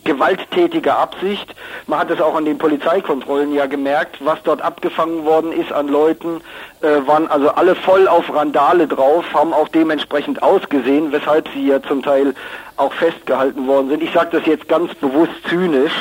[0.05, 1.53] gewalttätiger Absicht.
[1.87, 5.89] Man hat es auch an den Polizeikontrollen ja gemerkt, was dort abgefangen worden ist an
[5.89, 6.39] Leuten,
[6.79, 12.01] waren also alle voll auf Randale drauf, haben auch dementsprechend ausgesehen, weshalb sie ja zum
[12.01, 12.33] Teil
[12.77, 14.03] auch festgehalten worden sind.
[14.03, 15.91] Ich sage das jetzt ganz bewusst zynisch,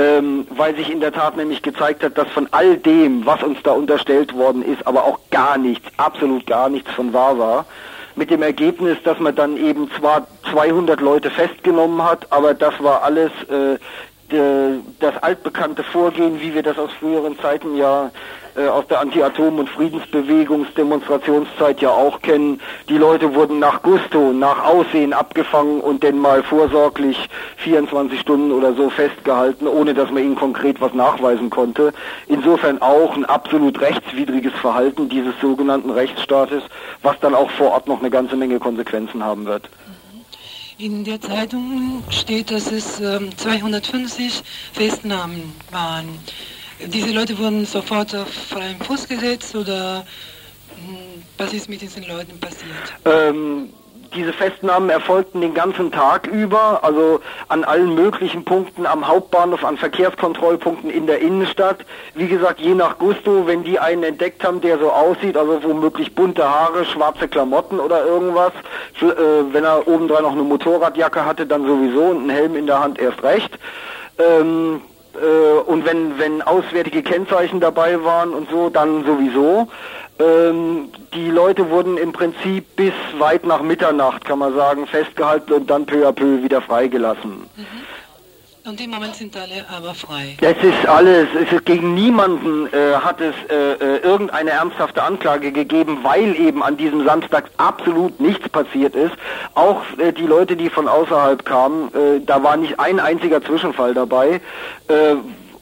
[0.00, 3.58] ähm, weil sich in der Tat nämlich gezeigt hat, dass von all dem, was uns
[3.62, 7.66] da unterstellt worden ist, aber auch gar nichts, absolut gar nichts von wahr war.
[8.16, 13.02] Mit dem Ergebnis, dass man dann eben zwar 200 Leute festgenommen hat, aber das war
[13.02, 13.78] alles äh,
[15.00, 18.10] das altbekannte Vorgehen, wie wir das aus früheren Zeiten ja
[18.56, 22.60] äh, aus der Anti-Atom- und Friedensbewegungsdemonstrationszeit ja auch kennen.
[22.88, 28.74] Die Leute wurden nach Gusto, nach Aussehen abgefangen und dann mal vorsorglich 24 Stunden oder
[28.74, 31.92] so festgehalten, ohne dass man ihnen konkret was nachweisen konnte.
[32.26, 36.62] Insofern auch ein absolut rechtswidriges Verhalten dieses sogenannten Rechtsstaates,
[37.02, 39.70] was dann auch vor Ort noch eine ganze Menge Konsequenzen haben wird.
[40.80, 46.08] In der Zeitung steht, dass es äh, 250 Festnahmen waren.
[46.86, 50.04] Diese Leute wurden sofort auf freien Fuß gesetzt oder
[50.76, 52.94] hm, was ist mit diesen Leuten passiert?
[53.04, 53.70] Ähm,
[54.14, 59.76] diese Festnahmen erfolgten den ganzen Tag über, also an allen möglichen Punkten am Hauptbahnhof, an
[59.76, 61.84] Verkehrskontrollpunkten in der Innenstadt.
[62.14, 66.14] Wie gesagt, je nach Gusto, wenn die einen entdeckt haben, der so aussieht, also womöglich
[66.14, 68.52] bunte Haare, schwarze Klamotten oder irgendwas,
[69.00, 69.04] äh,
[69.52, 72.98] wenn er obendrein noch eine Motorradjacke hatte, dann sowieso und einen Helm in der Hand
[72.98, 73.58] erst recht.
[74.18, 74.89] Ähm, äh,
[75.66, 79.68] und wenn, wenn auswärtige Kennzeichen dabei waren und so, dann sowieso.
[80.18, 85.70] Ähm, die Leute wurden im Prinzip bis weit nach Mitternacht, kann man sagen, festgehalten und
[85.70, 87.48] dann peu à peu wieder freigelassen.
[87.56, 87.66] Mhm.
[88.70, 90.36] Und im Moment sind alle aber frei.
[90.40, 95.50] Es ist alles, es ist gegen niemanden äh, hat es äh, äh, irgendeine ernsthafte Anklage
[95.50, 99.14] gegeben, weil eben an diesem Samstag absolut nichts passiert ist.
[99.54, 103.92] Auch äh, die Leute, die von außerhalb kamen, äh, da war nicht ein einziger Zwischenfall
[103.92, 104.40] dabei.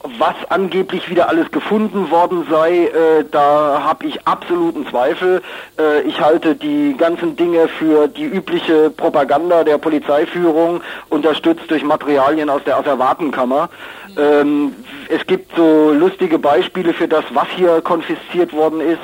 [0.01, 5.41] Was angeblich wieder alles gefunden worden sei, äh, da habe ich absoluten Zweifel.
[5.77, 12.49] Äh, ich halte die ganzen Dinge für die übliche Propaganda der Polizeiführung, unterstützt durch Materialien
[12.49, 13.69] aus der Asservatenkammer.
[14.17, 14.73] Ähm,
[15.09, 18.99] es gibt so lustige Beispiele für das, was hier konfisziert worden ist.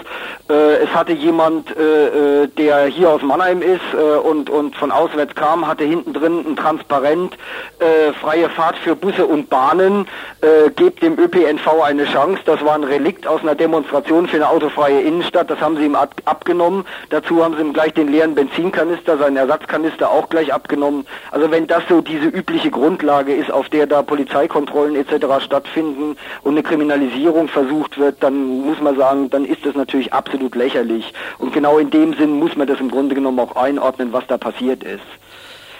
[0.50, 4.92] Äh, es hatte jemand, äh, äh, der hier aus Mannheim ist äh, und, und von
[4.92, 7.36] auswärts kam, hatte hinten drin ein Transparent,
[7.80, 10.08] äh, freie Fahrt für Busse und Bahnen,
[10.42, 12.44] äh, gebt dem ÖPNV eine Chance.
[12.46, 15.50] Das war ein Relikt aus einer Demonstration für eine autofreie Innenstadt.
[15.50, 16.86] Das haben sie ihm ab abgenommen.
[17.10, 21.08] Dazu haben sie ihm gleich den leeren Benzinkanister, seinen Ersatzkanister auch gleich abgenommen.
[21.32, 25.44] Also wenn das so diese übliche Grundlage ist, auf der da Polizeikontrollen etc.
[25.44, 30.54] stattfinden und eine Kriminalisierung versucht wird, dann muss man sagen, dann ist das natürlich absolut
[30.54, 31.14] lächerlich.
[31.40, 34.38] Und genau in dem Sinn muss man das im Grunde genommen auch einordnen, was da
[34.38, 35.02] passiert ist.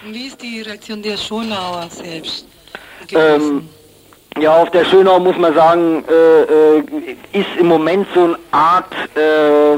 [0.04, 2.48] Wie ist die Reaktion der Schonauer selbst?
[3.12, 3.70] Ähm,
[4.38, 6.84] ja, auf der Schönau muss man sagen, äh, äh,
[7.32, 9.78] ist im Moment so eine Art äh,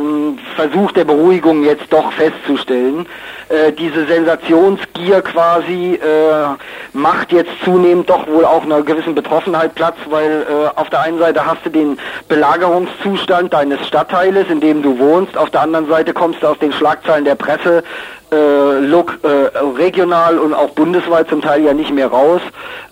[0.55, 3.05] Versuch der Beruhigung jetzt doch festzustellen.
[3.49, 6.55] Äh, diese Sensationsgier quasi äh,
[6.93, 11.19] macht jetzt zunehmend doch wohl auch einer gewissen Betroffenheit Platz, weil äh, auf der einen
[11.19, 16.13] Seite hast du den Belagerungszustand deines Stadtteiles, in dem du wohnst, auf der anderen Seite
[16.13, 17.83] kommst du aus den Schlagzeilen der Presse
[18.31, 22.41] äh, look, äh, regional und auch bundesweit zum Teil ja nicht mehr raus.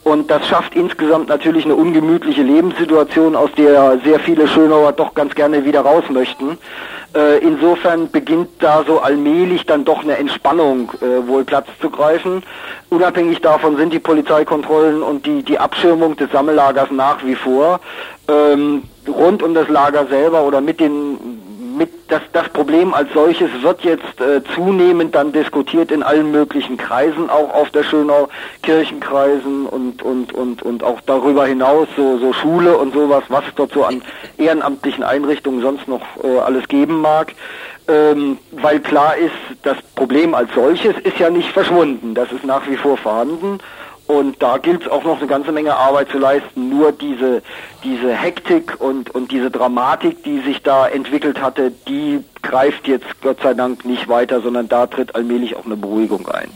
[0.03, 5.35] Und das schafft insgesamt natürlich eine ungemütliche Lebenssituation, aus der sehr viele Schönauer doch ganz
[5.35, 6.57] gerne wieder raus möchten.
[7.15, 12.43] Äh, insofern beginnt da so allmählich dann doch eine Entspannung äh, wohl Platz zu greifen.
[12.89, 17.79] Unabhängig davon sind die Polizeikontrollen und die, die Abschirmung des Sammellagers nach wie vor.
[18.27, 21.44] Ähm, rund um das Lager selber oder mit den
[21.77, 26.77] mit das, das Problem als solches wird jetzt äh, zunehmend dann diskutiert in allen möglichen
[26.77, 28.29] Kreisen, auch auf der Schönau,
[28.63, 33.55] Kirchenkreisen und, und, und, und auch darüber hinaus, so, so Schule und sowas, was es
[33.55, 34.01] dort so an
[34.37, 37.33] ehrenamtlichen Einrichtungen sonst noch äh, alles geben mag.
[37.87, 42.67] Ähm, weil klar ist, das Problem als solches ist ja nicht verschwunden, das ist nach
[42.67, 43.59] wie vor vorhanden
[44.07, 46.69] und da gilt es auch noch eine ganze Menge Arbeit zu leisten.
[46.69, 47.41] Nur diese,
[47.83, 53.41] diese Hektik und, und diese Dramatik, die sich da entwickelt hatte, die greift jetzt Gott
[53.41, 56.49] sei Dank nicht weiter, sondern da tritt allmählich auch eine Beruhigung ein.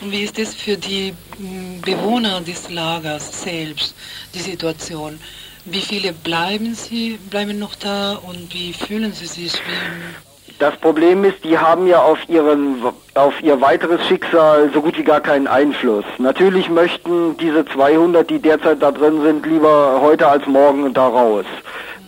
[0.00, 3.94] Und wie ist es für die mm, Bewohner des Lagers selbst,
[4.34, 5.20] die Situation?
[5.66, 9.52] Wie viele bleiben sie, bleiben noch da und wie fühlen sie sich?
[9.52, 10.29] Wie
[10.60, 12.82] das Problem ist, die haben ja auf, ihren,
[13.14, 16.04] auf ihr weiteres Schicksal so gut wie gar keinen Einfluss.
[16.18, 21.46] Natürlich möchten diese 200, die derzeit da drin sind, lieber heute als morgen da raus.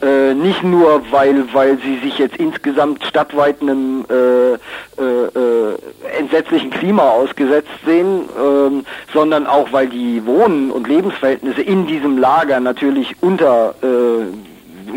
[0.02, 4.58] Äh, nicht nur, weil, weil sie sich jetzt insgesamt stadtweit einem äh, äh,
[5.00, 5.78] äh
[6.18, 8.84] entsetzlichen Klima ausgesetzt sehen, ähm,
[9.14, 14.51] sondern auch, weil die Wohnen- und Lebensverhältnisse in diesem Lager natürlich unter äh,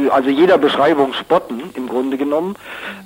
[0.09, 2.55] also jeder Beschreibung spotten im Grunde genommen.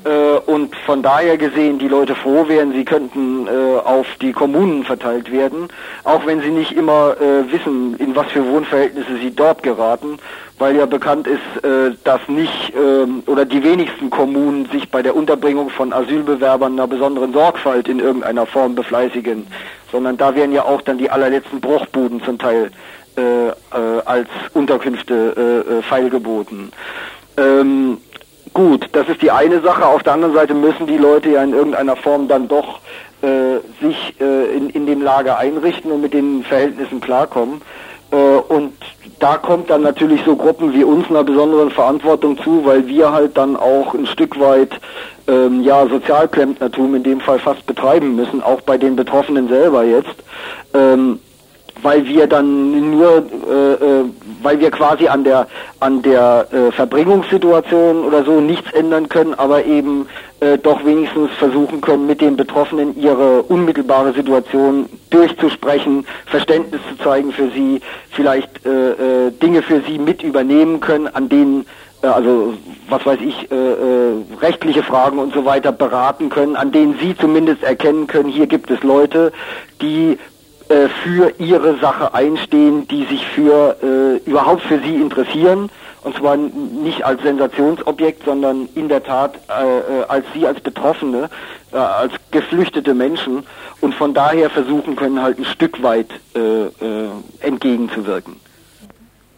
[0.03, 4.83] Äh, und von daher gesehen die Leute froh wären, sie könnten äh, auf die Kommunen
[4.83, 5.67] verteilt werden,
[6.03, 10.17] auch wenn sie nicht immer äh, wissen, in was für Wohnverhältnisse sie dort geraten,
[10.57, 15.15] weil ja bekannt ist, äh, dass nicht ähm, oder die wenigsten Kommunen sich bei der
[15.15, 19.47] Unterbringung von Asylbewerbern einer besonderen Sorgfalt in irgendeiner Form befleißigen,
[19.91, 22.71] sondern da werden ja auch dann die allerletzten Bruchbuden zum Teil
[24.05, 26.71] als Unterkünfte äh, feilgeboten.
[27.37, 27.97] Ähm,
[28.53, 29.85] gut, das ist die eine Sache.
[29.85, 32.79] Auf der anderen Seite müssen die Leute ja in irgendeiner Form dann doch
[33.21, 37.61] äh, sich äh, in, in dem Lager einrichten und mit den Verhältnissen klarkommen.
[38.11, 38.73] Äh, und
[39.19, 43.37] da kommt dann natürlich so Gruppen wie uns einer besonderen Verantwortung zu, weil wir halt
[43.37, 44.71] dann auch ein Stück weit
[45.27, 50.15] ähm, ja Sozialklempnertum in dem Fall fast betreiben müssen, auch bei den Betroffenen selber jetzt.
[50.73, 51.19] Ähm,
[51.81, 53.17] weil wir dann nur,
[53.49, 54.05] äh, äh,
[54.41, 55.47] weil wir quasi an der
[55.79, 60.07] an der äh, Verbringungssituation oder so nichts ändern können, aber eben
[60.39, 67.31] äh, doch wenigstens versuchen können, mit den Betroffenen ihre unmittelbare Situation durchzusprechen, Verständnis zu zeigen
[67.31, 71.65] für sie, vielleicht äh, äh, Dinge für sie mit übernehmen können, an denen
[72.01, 72.53] äh, also
[72.89, 77.15] was weiß ich, äh, äh, rechtliche Fragen und so weiter beraten können, an denen Sie
[77.15, 79.31] zumindest erkennen können, hier gibt es Leute,
[79.81, 80.17] die
[80.69, 85.69] äh, für ihre Sache einstehen, die sich für äh, überhaupt für sie interessieren.
[86.03, 91.29] Und zwar nicht als Sensationsobjekt, sondern in der Tat äh, äh, als sie als Betroffene,
[91.73, 93.43] äh, als geflüchtete Menschen
[93.81, 97.09] und von daher versuchen können, halt ein Stück weit äh, äh,
[97.41, 98.35] entgegenzuwirken.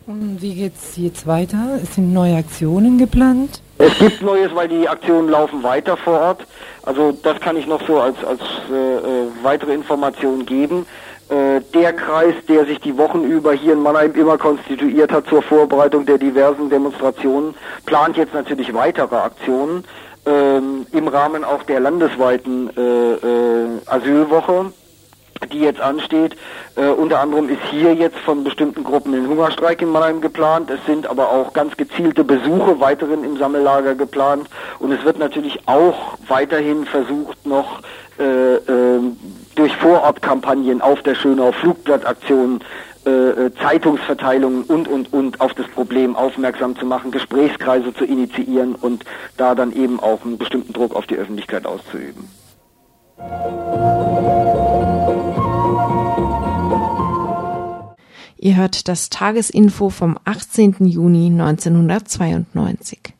[0.07, 1.79] Und wie geht's jetzt weiter?
[1.81, 3.61] Es sind neue Aktionen geplant?
[3.77, 6.45] Es gibt Neues, weil die Aktionen laufen weiter vor Ort.
[6.83, 10.85] Also das kann ich noch so als, als äh, äh weitere Information geben.
[11.31, 15.41] Äh, der Kreis, der sich die Wochen über hier in Mannheim immer konstituiert hat zur
[15.41, 17.55] Vorbereitung der diversen Demonstrationen,
[17.85, 19.85] plant jetzt natürlich weitere Aktionen
[20.25, 24.73] ähm, im Rahmen auch der landesweiten äh, äh, Asylwoche
[25.51, 26.35] die jetzt ansteht.
[26.75, 30.69] Äh, unter anderem ist hier jetzt von bestimmten Gruppen ein Hungerstreik in Mannheim geplant.
[30.69, 34.47] Es sind aber auch ganz gezielte Besuche weiterhin im Sammellager geplant.
[34.77, 37.81] Und es wird natürlich auch weiterhin versucht, noch
[38.19, 38.99] äh, äh,
[39.55, 42.63] durch Vorortkampagnen auf der Schönau Flugplatzaktionen
[43.03, 48.75] äh, äh, Zeitungsverteilungen und, und, und auf das Problem aufmerksam zu machen, Gesprächskreise zu initiieren
[48.75, 49.05] und
[49.37, 52.29] da dann eben auch einen bestimmten Druck auf die Öffentlichkeit auszuüben.
[58.37, 60.85] Ihr hört das Tagesinfo vom 18.
[60.85, 63.15] Juni 1992.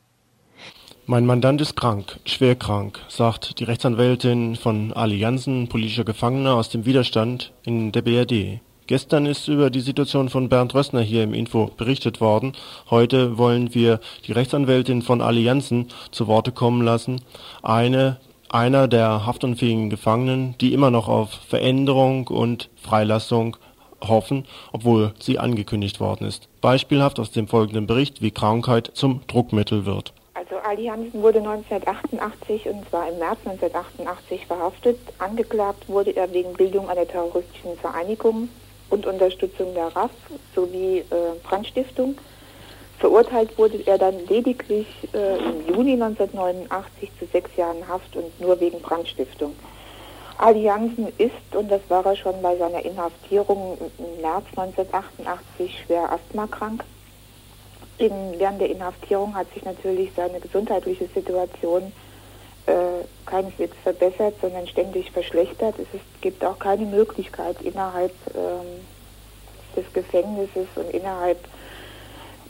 [1.11, 6.85] Mein Mandant ist krank, schwer krank, sagt die Rechtsanwältin von Allianzen politischer Gefangener aus dem
[6.85, 8.61] Widerstand in der BRD.
[8.87, 12.53] Gestern ist über die Situation von Bernd Rössner hier im Info berichtet worden.
[12.89, 17.19] Heute wollen wir die Rechtsanwältin von Allianzen zu Worte kommen lassen.
[17.61, 18.15] Eine,
[18.47, 23.57] einer der haftunfähigen Gefangenen, die immer noch auf Veränderung und Freilassung
[24.01, 26.47] hoffen, obwohl sie angekündigt worden ist.
[26.61, 30.13] Beispielhaft aus dem folgenden Bericht, wie Krankheit zum Druckmittel wird.
[30.51, 34.99] Also Ali Hansen wurde 1988 und zwar im März 1988 verhaftet.
[35.17, 38.49] Angeklagt wurde er wegen Bildung einer terroristischen Vereinigung
[38.89, 40.11] und Unterstützung der RAF
[40.53, 42.17] sowie äh, Brandstiftung.
[42.99, 48.59] Verurteilt wurde er dann lediglich äh, im Juni 1989 zu sechs Jahren Haft und nur
[48.59, 49.55] wegen Brandstiftung.
[50.37, 56.11] Ali Jansen ist, und das war er schon bei seiner Inhaftierung im März 1988, schwer
[56.11, 56.83] asthmakrank.
[58.01, 61.91] In, während der Inhaftierung hat sich natürlich seine gesundheitliche Situation
[62.65, 62.71] äh,
[63.27, 65.75] keineswegs verbessert, sondern ständig verschlechtert.
[65.77, 68.83] Es ist, gibt auch keine Möglichkeit innerhalb ähm,
[69.75, 71.37] des Gefängnisses und innerhalb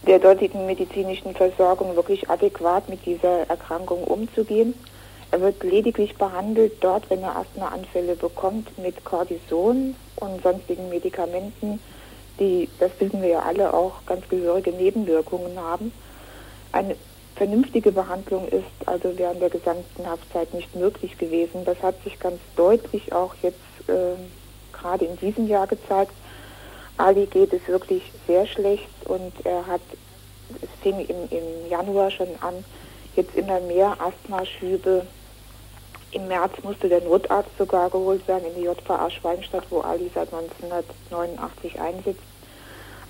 [0.08, 4.74] der dortigen medizinischen Versorgung wirklich adäquat mit dieser Erkrankung umzugehen.
[5.32, 11.82] Er wird lediglich behandelt dort, wenn er Asthmaanfälle bekommt, mit Cortison und sonstigen Medikamenten
[12.41, 15.93] die, das wissen wir ja alle, auch ganz gehörige Nebenwirkungen haben.
[16.71, 16.95] Eine
[17.35, 21.63] vernünftige Behandlung ist also während der gesamten Haftzeit nicht möglich gewesen.
[21.65, 24.15] Das hat sich ganz deutlich auch jetzt äh,
[24.73, 26.13] gerade in diesem Jahr gezeigt.
[26.97, 29.81] Ali geht es wirklich sehr schlecht und er hat,
[30.61, 32.65] es fing im, im Januar schon an,
[33.15, 35.05] jetzt immer mehr Asthmaschübe.
[36.11, 40.33] Im März musste der Notarzt sogar geholt werden in die JVA Schweinstadt, wo Ali seit
[40.33, 42.30] 1989 einsitzt.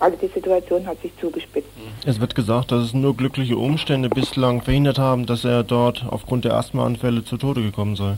[0.02, 1.70] Also die Situation hat sich zugespitzt.
[2.08, 6.44] Es wird gesagt, dass es nur glückliche Umstände bislang verhindert haben, dass er dort aufgrund
[6.44, 8.18] der Asthmaanfälle zu Tode gekommen sei.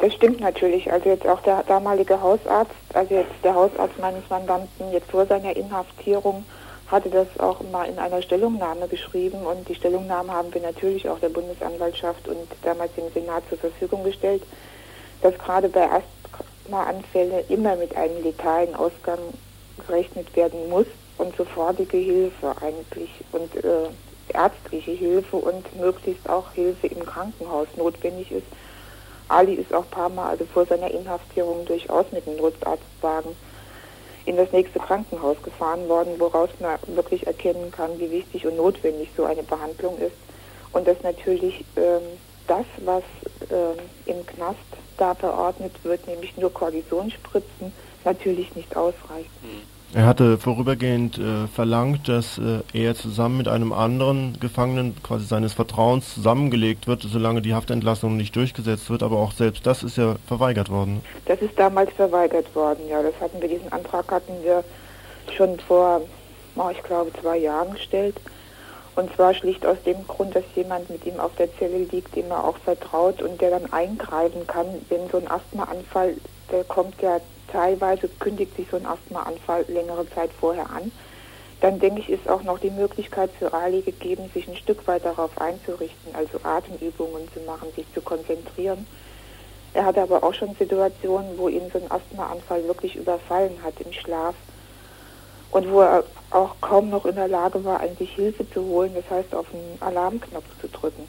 [0.00, 0.90] Das stimmt natürlich.
[0.90, 5.54] Also jetzt auch der damalige Hausarzt, also jetzt der Hausarzt meines Mandanten, jetzt vor seiner
[5.54, 6.46] Inhaftierung,
[6.86, 11.18] hatte das auch mal in einer Stellungnahme geschrieben und die Stellungnahme haben wir natürlich auch
[11.18, 14.42] der Bundesanwaltschaft und damals dem Senat zur Verfügung gestellt,
[15.20, 19.18] dass gerade bei Asthmaanfällen immer mit einem letalen Ausgang
[19.86, 20.86] gerechnet werden muss
[21.18, 23.88] und sofortige Hilfe eigentlich und äh,
[24.32, 28.46] ärztliche Hilfe und möglichst auch Hilfe im Krankenhaus notwendig ist.
[29.28, 33.34] Ali ist auch ein paar Mal, also vor seiner Inhaftierung, durchaus mit dem Notarztwagen
[34.26, 39.10] in das nächste Krankenhaus gefahren worden, woraus man wirklich erkennen kann, wie wichtig und notwendig
[39.16, 40.16] so eine Behandlung ist.
[40.72, 42.02] Und dass natürlich ähm,
[42.46, 43.02] das, was
[43.50, 44.58] ähm, im Knast
[44.96, 47.72] da verordnet wird, nämlich nur Kortisonspritzen,
[48.04, 49.30] natürlich nicht ausreicht.
[49.42, 49.74] Mhm.
[49.94, 55.52] Er hatte vorübergehend äh, verlangt, dass äh, er zusammen mit einem anderen Gefangenen quasi seines
[55.52, 60.16] Vertrauens zusammengelegt wird, solange die Haftentlassung nicht durchgesetzt wird, aber auch selbst das ist ja
[60.26, 61.00] verweigert worden.
[61.26, 63.02] Das ist damals verweigert worden, ja.
[63.02, 64.64] Das hatten wir, diesen Antrag hatten wir
[65.36, 66.00] schon vor,
[66.56, 68.16] oh, ich glaube, zwei Jahren gestellt.
[68.96, 72.32] Und zwar schlicht aus dem Grund, dass jemand mit ihm auf der Zelle liegt, dem
[72.32, 76.16] er auch vertraut und der dann eingreifen kann, wenn so ein Asthmaanfall,
[76.50, 77.20] der kommt ja
[77.54, 80.90] teilweise kündigt sich so ein Asthmaanfall längere Zeit vorher an.
[81.60, 85.04] Dann denke ich, ist auch noch die Möglichkeit für Ali gegeben, sich ein Stück weit
[85.04, 88.86] darauf einzurichten, also Atemübungen zu machen, sich zu konzentrieren.
[89.72, 93.92] Er hatte aber auch schon Situationen, wo ihn so ein Asthmaanfall wirklich überfallen hat im
[93.92, 94.34] Schlaf
[95.52, 99.08] und wo er auch kaum noch in der Lage war, sich Hilfe zu holen, das
[99.08, 101.08] heißt auf den Alarmknopf zu drücken.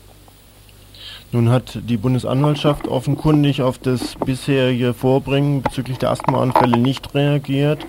[1.32, 7.86] Nun hat die Bundesanwaltschaft offenkundig auf das bisherige Vorbringen bezüglich der Asthmaanfälle nicht reagiert,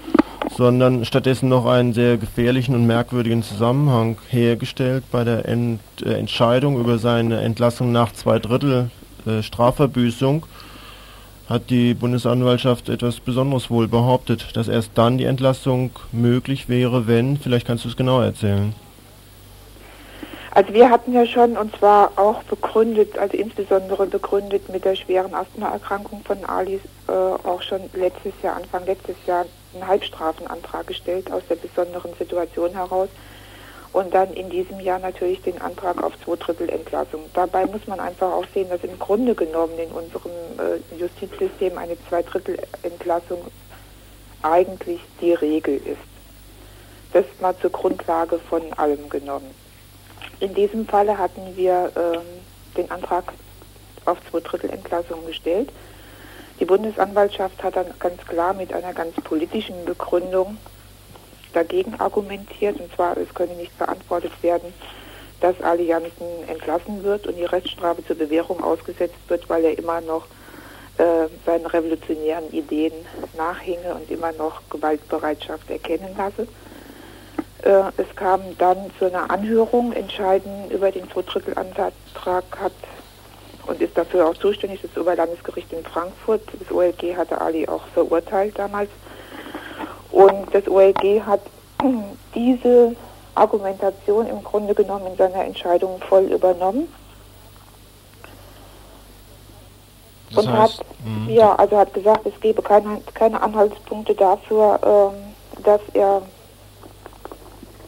[0.57, 6.81] sondern stattdessen noch einen sehr gefährlichen und merkwürdigen Zusammenhang hergestellt bei der Ent äh, Entscheidung
[6.81, 8.91] über seine Entlassung nach zwei Drittel
[9.27, 10.47] äh, Strafverbüßung
[11.49, 17.37] hat die Bundesanwaltschaft etwas Besonderes wohl behauptet, dass erst dann die Entlassung möglich wäre, wenn,
[17.37, 18.75] vielleicht kannst du es genau erzählen.
[20.57, 25.35] Also wir hatten ja schon, und zwar auch begründet, also insbesondere begründet mit der schweren
[25.35, 29.45] Asthmaerkrankung von Ali, äh, auch schon letztes Jahr, Anfang letztes Jahr,
[29.75, 33.11] einen Halbstrafenantrag gestellt aus der besonderen Situation heraus.
[33.93, 37.21] Und dann in diesem Jahr natürlich den Antrag auf zwei Drittel Entlassung.
[37.35, 41.99] Dabei muss man einfach auch sehen, dass im Grunde genommen in unserem äh, Justizsystem eine
[42.09, 43.43] Zwei Drittel Entlassung
[44.41, 46.01] eigentlich die Regel ist.
[47.13, 49.66] Das mal zur Grundlage von allem genommen.
[50.41, 52.23] In diesem Falle hatten wir ähm,
[52.77, 53.33] den Antrag
[54.05, 55.71] auf zwei Drittel Entlassung gestellt.
[56.61, 60.57] Die Bundesanwaltschaft hat dann ganz klar mit einer ganz politischen Begründung
[61.53, 64.73] dagegen argumentiert, und zwar es könne nicht verantwortet werden,
[65.41, 70.27] dass Allianzen entlassen wird und die Reststrafe zur Bewährung ausgesetzt wird, weil er immer noch
[70.99, 72.93] äh, seinen revolutionären Ideen
[73.37, 76.47] nachhinge und immer noch Gewaltbereitschaft erkennen lasse.
[77.67, 79.93] Äh, es kam dann zu einer Anhörung.
[79.93, 82.73] Entscheiden über den Zweidrittelantrag hat
[83.67, 86.43] und ist dafür auch zuständig das Oberlandesgericht in Frankfurt.
[86.61, 88.91] Das OLG hatte Ali auch verurteilt damals.
[90.13, 91.41] Und das OLG hat
[92.37, 92.95] diese
[93.35, 96.87] Argumentation im Grunde genommen in seiner Entscheidung voll übernommen.
[100.33, 101.33] Das und heißt, hat, mh.
[101.33, 106.23] ja, also hat gesagt, es gebe keine, keine Anhaltspunkte dafür, ähm, dass er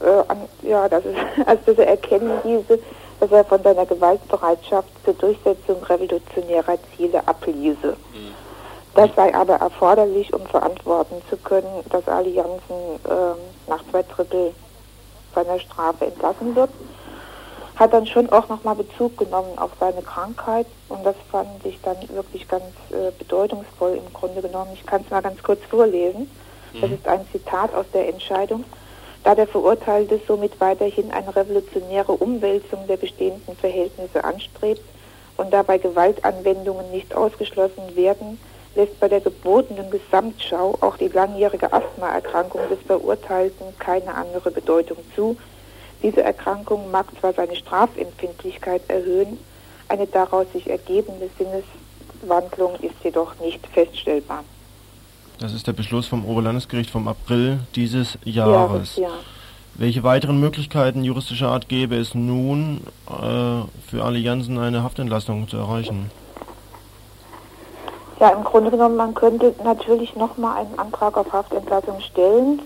[0.00, 2.78] äh, ja, das ist, also dass er erkennen diese,
[3.20, 7.88] dass er von seiner Gewaltbereitschaft zur Durchsetzung revolutionärer Ziele abließe.
[7.88, 8.34] Mhm.
[8.94, 14.54] Das sei aber erforderlich, um verantworten zu können, dass Allianzen äh, nach zwei Drittel
[15.34, 16.70] seiner Strafe entlassen wird.
[17.76, 21.96] Hat dann schon auch nochmal Bezug genommen auf seine Krankheit und das fand ich dann
[22.08, 24.70] wirklich ganz äh, bedeutungsvoll im Grunde genommen.
[24.74, 26.28] Ich kann es mal ganz kurz vorlesen.
[26.80, 26.96] Das mhm.
[26.96, 28.64] ist ein Zitat aus der Entscheidung
[29.28, 34.80] da der Verurteilte somit weiterhin eine revolutionäre Umwälzung der bestehenden Verhältnisse anstrebt
[35.36, 38.40] und dabei Gewaltanwendungen nicht ausgeschlossen werden,
[38.74, 45.36] lässt bei der gebotenen Gesamtschau auch die langjährige Asthmaerkrankung des Verurteilten keine andere Bedeutung zu.
[46.02, 49.38] Diese Erkrankung mag zwar seine Strafempfindlichkeit erhöhen,
[49.88, 54.42] eine daraus sich ergebende Sinneswandlung ist jedoch nicht feststellbar.
[55.38, 58.96] Das ist der Beschluss vom Oberlandesgericht vom April dieses Jahres.
[58.96, 59.08] Ja,
[59.74, 63.12] Welche weiteren Möglichkeiten juristischer Art gäbe es nun, äh,
[63.88, 66.10] für Allianzen eine Haftentlassung zu erreichen?
[68.18, 72.60] Ja, im Grunde genommen, man könnte natürlich nochmal einen Antrag auf Haftentlassung stellen,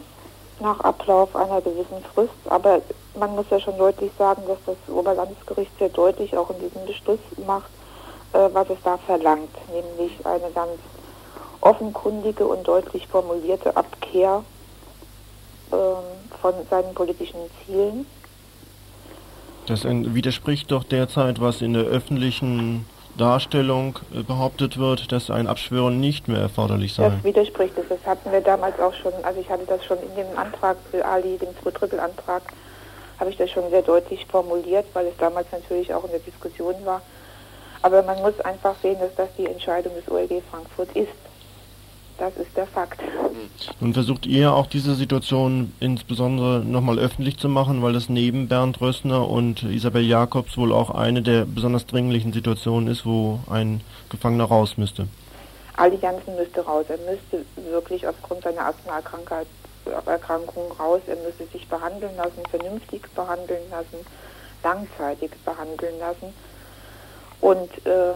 [0.59, 2.33] nach Ablauf einer gewissen Frist.
[2.49, 2.81] Aber
[3.19, 7.21] man muss ja schon deutlich sagen, dass das Oberlandesgericht sehr deutlich auch in diesem Beschluss
[7.47, 7.69] macht,
[8.33, 10.79] äh, was es da verlangt, nämlich eine ganz
[11.63, 14.45] offenkundige und deutlich formulierte Abkehr
[15.73, 15.79] ähm,
[16.41, 18.07] von seinen politischen Zielen.
[19.67, 22.85] Das widerspricht doch derzeit, was in der öffentlichen
[23.17, 27.11] Darstellung äh, behauptet wird, dass ein Abschwören nicht mehr erforderlich sei.
[27.11, 27.89] Das widerspricht es.
[27.89, 31.05] Das hatten wir damals auch schon, also ich hatte das schon in dem Antrag für
[31.05, 32.43] Ali, dem Zwei-Drittel-Antrag,
[33.21, 36.75] habe ich das schon sehr deutlich formuliert, weil es damals natürlich auch in der Diskussion
[36.85, 37.03] war.
[37.83, 41.22] Aber man muss einfach sehen, dass das die Entscheidung des OLG Frankfurt ist.
[42.23, 43.01] Das ist der Fakt.
[43.81, 48.81] Nun versucht ihr auch diese Situation insbesondere nochmal öffentlich zu machen, weil das neben Bernd
[48.81, 54.45] Rössner und Isabel Jakobs wohl auch eine der besonders dringlichen Situationen ist, wo ein Gefangener
[54.45, 55.09] raus müsste.
[55.77, 56.87] Ali Jansen müsste raus.
[56.89, 61.01] Er müsste wirklich aufgrund seiner Asthmaerkrankung raus.
[61.09, 64.07] Er müsste sich behandeln lassen, vernünftig behandeln lassen,
[64.63, 66.33] langzeitig behandeln lassen.
[67.41, 68.15] Und äh,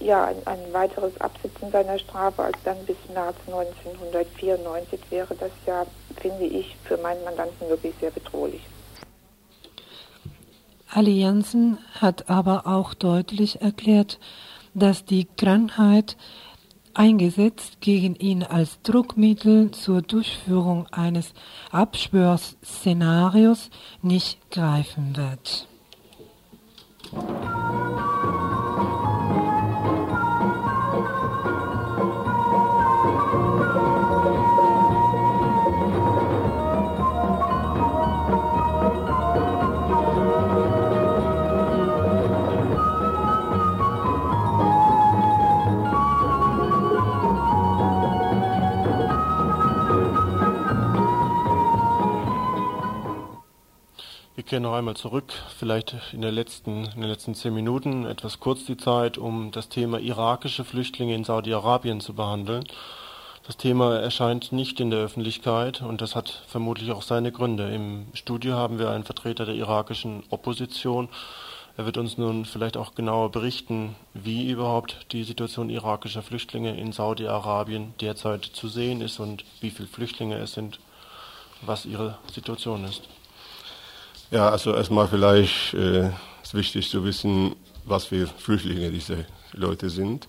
[0.00, 5.86] ja, ein, ein weiteres Absitzen seiner Strafe als dann bis März 1994 wäre das ja,
[6.16, 8.62] finde ich, für meinen Mandanten wirklich sehr bedrohlich.
[10.92, 14.18] Allianzen hat aber auch deutlich erklärt,
[14.74, 16.16] dass die Krankheit
[16.94, 21.32] eingesetzt gegen ihn als Druckmittel zur Durchführung eines
[21.70, 23.70] Abschwörsszenarios
[24.02, 25.68] nicht greifen wird.
[54.50, 58.64] Kehren noch einmal zurück, vielleicht in, der letzten, in den letzten zehn Minuten, etwas kurz
[58.64, 62.64] die Zeit, um das Thema irakische Flüchtlinge in Saudi-Arabien zu behandeln.
[63.46, 67.72] Das Thema erscheint nicht in der Öffentlichkeit und das hat vermutlich auch seine Gründe.
[67.72, 71.08] Im Studio haben wir einen Vertreter der irakischen Opposition.
[71.76, 76.90] Er wird uns nun vielleicht auch genauer berichten, wie überhaupt die Situation irakischer Flüchtlinge in
[76.90, 80.80] Saudi-Arabien derzeit zu sehen ist und wie viele Flüchtlinge es sind,
[81.62, 83.08] was ihre Situation ist.
[84.30, 86.10] Ja, also erstmal vielleicht äh,
[86.40, 89.24] ist wichtig zu wissen, was für Flüchtlinge diese
[89.54, 90.28] Leute sind.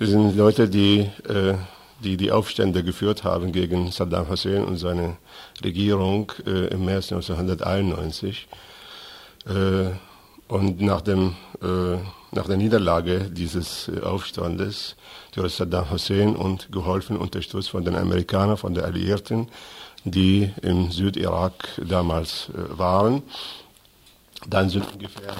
[0.00, 1.54] Sie sind Leute, die, äh,
[2.02, 5.16] die die Aufstände geführt haben gegen Saddam Hussein und seine
[5.62, 8.48] Regierung äh, im März 1991.
[9.46, 9.90] Äh,
[10.48, 11.96] und nach, dem, äh,
[12.32, 14.96] nach der Niederlage dieses äh, Aufstandes
[15.36, 19.46] durch Saddam Hussein und geholfen, unterstützt von den Amerikanern, von den Alliierten,
[20.04, 23.22] die im Südirak damals äh, waren.
[24.46, 25.36] Dann sind ungefähr,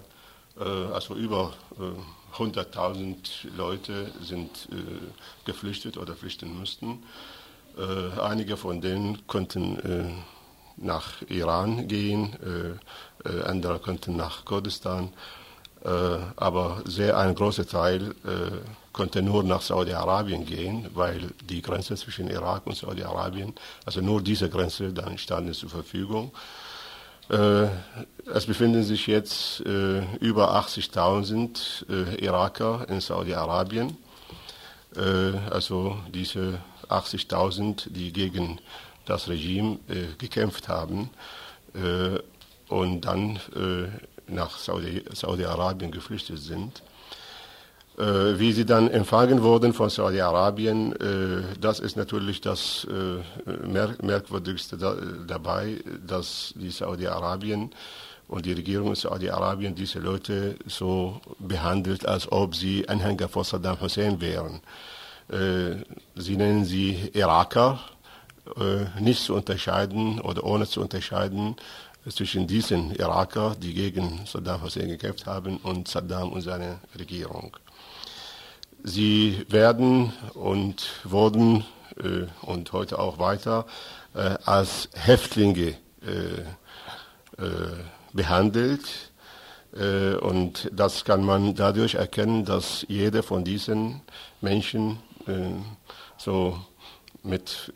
[0.58, 3.16] äh, also über äh, 100.000
[3.56, 4.76] Leute sind äh,
[5.44, 7.02] geflüchtet oder flüchten mussten.
[7.78, 10.10] Äh, einige von denen konnten äh,
[10.76, 12.36] nach Iran gehen,
[13.44, 15.10] andere konnten nach Kurdistan,
[16.34, 18.12] aber sehr ein großer Teil
[18.94, 23.52] konnte nur nach Saudi-Arabien gehen, weil die Grenze zwischen Irak und Saudi-Arabien,
[23.84, 26.32] also nur diese Grenze, dann standen zur Verfügung.
[27.28, 27.66] Äh,
[28.32, 33.96] es befinden sich jetzt äh, über 80.000 äh, Iraker in Saudi-Arabien.
[34.96, 35.00] Äh,
[35.50, 38.60] also diese 80.000, die gegen
[39.06, 41.10] das Regime äh, gekämpft haben
[41.74, 42.18] äh,
[42.68, 43.38] und dann
[44.26, 46.82] nach Saudi-Arabien geflüchtet sind.
[47.96, 53.94] Äh, wie sie dann empfangen wurden von Saudi-Arabien, äh, das ist natürlich das äh, Mer
[54.02, 54.96] Merkwürdigste da,
[55.28, 57.70] dabei, dass die Saudi-Arabien
[58.26, 63.80] und die Regierung in Saudi-Arabien diese Leute so behandelt, als ob sie Anhänger von Saddam
[63.80, 64.60] Hussein wären.
[65.28, 65.84] Äh,
[66.16, 67.78] sie nennen sie Iraker,
[68.56, 71.54] äh, nicht zu unterscheiden oder ohne zu unterscheiden
[72.08, 77.56] zwischen diesen Iraker, die gegen Saddam Hussein gekämpft haben, und Saddam und seine Regierung.
[78.86, 81.64] Sie werden und wurden
[81.96, 83.64] äh, und heute auch weiter
[84.14, 87.72] äh, als Häftlinge äh, äh
[88.12, 89.10] behandelt.
[89.74, 94.02] Äh, und das kann man dadurch erkennen, dass jeder von diesen
[94.40, 94.98] Menschen
[96.18, 96.60] so
[97.22, 97.72] mit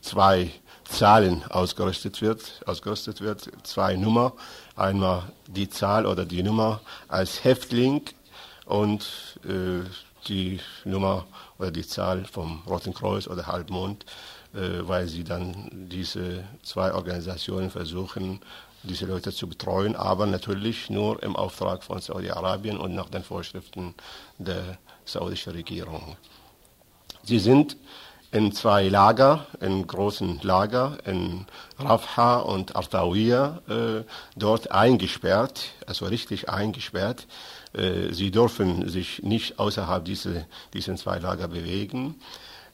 [0.00, 0.50] zwei
[0.84, 4.32] Zahlen ausgerüstet wird, ausgerüstet wird, zwei Nummer,
[4.74, 8.02] einmal die Zahl oder die Nummer als Häftling
[8.66, 9.84] und äh,
[10.28, 11.26] die Nummer
[11.58, 14.04] oder die Zahl vom Roten Kreuz oder Halbmond,
[14.54, 18.40] äh, weil sie dann diese zwei Organisationen versuchen,
[18.82, 23.94] diese Leute zu betreuen, aber natürlich nur im Auftrag von Saudi-Arabien und nach den Vorschriften
[24.38, 26.16] der saudischen Regierung.
[27.22, 27.76] Sie sind
[28.32, 31.46] in zwei Lager, in großen Lager, in
[31.78, 34.04] Rafha und Artawiya, äh,
[34.36, 37.26] dort eingesperrt, also richtig eingesperrt.
[37.74, 42.16] Äh, sie dürfen sich nicht außerhalb dieser, diesen zwei Lager bewegen.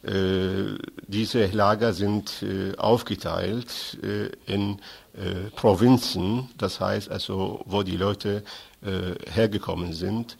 [0.03, 4.78] Äh, diese Lager sind äh, aufgeteilt äh, in
[5.14, 8.42] äh, Provinzen, das heißt also, wo die Leute
[9.34, 10.36] hergekommen sind.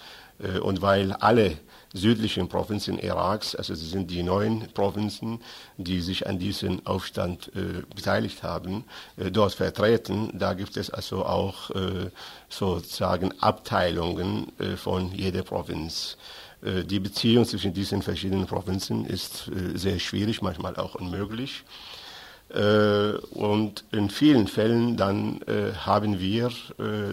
[0.62, 1.59] und weil alle
[1.95, 5.41] südlichen Provinzen Iraks, also es sind die neun Provinzen,
[5.76, 8.84] die sich an diesem Aufstand äh, beteiligt haben,
[9.16, 10.30] äh, dort vertreten.
[10.34, 12.11] Da gibt es also auch äh,
[12.49, 16.18] sozusagen Abteilungen äh, von jeder Provinz.
[16.62, 21.64] Äh, die Beziehung zwischen diesen verschiedenen Provinzen ist äh, sehr schwierig, manchmal auch unmöglich.
[22.51, 25.41] Und in vielen Fällen dann
[25.84, 26.51] haben wir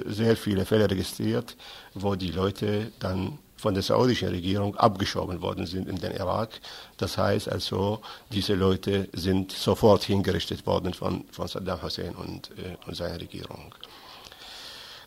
[0.06, 1.58] sehr viele Fälle registriert,
[1.94, 6.50] wo die Leute dann von der saudischen Regierung abgeschoben worden sind in den Irak.
[6.98, 8.02] Das heißt also,
[8.32, 13.74] diese Leute sind sofort hingerichtet worden von, von Saddam Hussein und, äh, und seiner Regierung.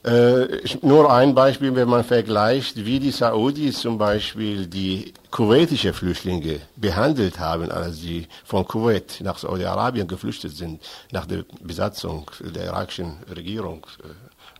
[0.04, 6.60] Äh, nur ein Beispiel, wenn man vergleicht, wie die Saudis zum Beispiel die kuwaitische Flüchtlinge
[6.76, 10.80] behandelt haben, als sie von Kuwait nach Saudi-Arabien geflüchtet sind,
[11.10, 14.08] nach der Besatzung der irakischen Regierung, äh,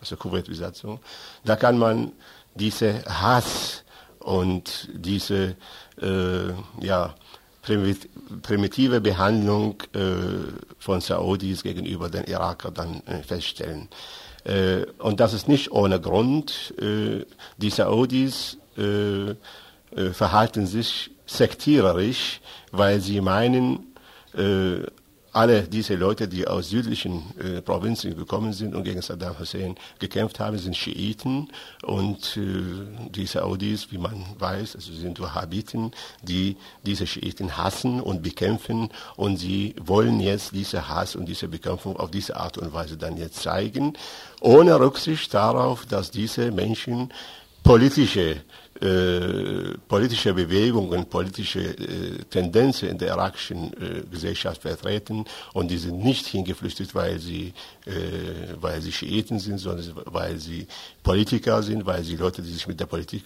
[0.01, 0.99] also Kuwait-Besatzung,
[1.45, 2.11] da kann man
[2.55, 3.83] diese Hass
[4.19, 5.55] und diese
[6.01, 7.15] äh, ja,
[8.41, 9.99] primitive Behandlung äh,
[10.77, 13.89] von Saudis gegenüber den Irakern dann äh, feststellen.
[14.43, 16.73] Äh, und das ist nicht ohne Grund.
[16.79, 17.25] Äh,
[17.57, 19.35] die Saudis äh,
[20.13, 22.41] verhalten sich sektiererisch,
[22.71, 23.87] weil sie meinen,
[25.31, 30.39] alle diese Leute, die aus südlichen äh, Provinzen gekommen sind und gegen Saddam Hussein gekämpft
[30.39, 31.49] haben, sind Schiiten.
[31.83, 35.91] Und äh, die Saudis, wie man weiß, also sind Wahhabiten,
[36.23, 38.89] die diese Schiiten hassen und bekämpfen.
[39.15, 43.17] Und sie wollen jetzt diese Hass und diese Bekämpfung auf diese Art und Weise dann
[43.17, 43.93] jetzt zeigen,
[44.41, 47.11] ohne Rücksicht darauf, dass diese Menschen
[47.63, 48.41] politische
[48.81, 56.01] äh, politische Bewegungen, politische äh, Tendenzen in der irakischen äh, Gesellschaft vertreten und die sind
[56.01, 57.53] nicht hingeflüchtet, weil sie,
[57.85, 57.91] äh,
[58.61, 60.65] weil sie Schiiten sind, sondern weil sie
[61.03, 63.23] Politiker sind, weil sie Leute, die sich mit der Politik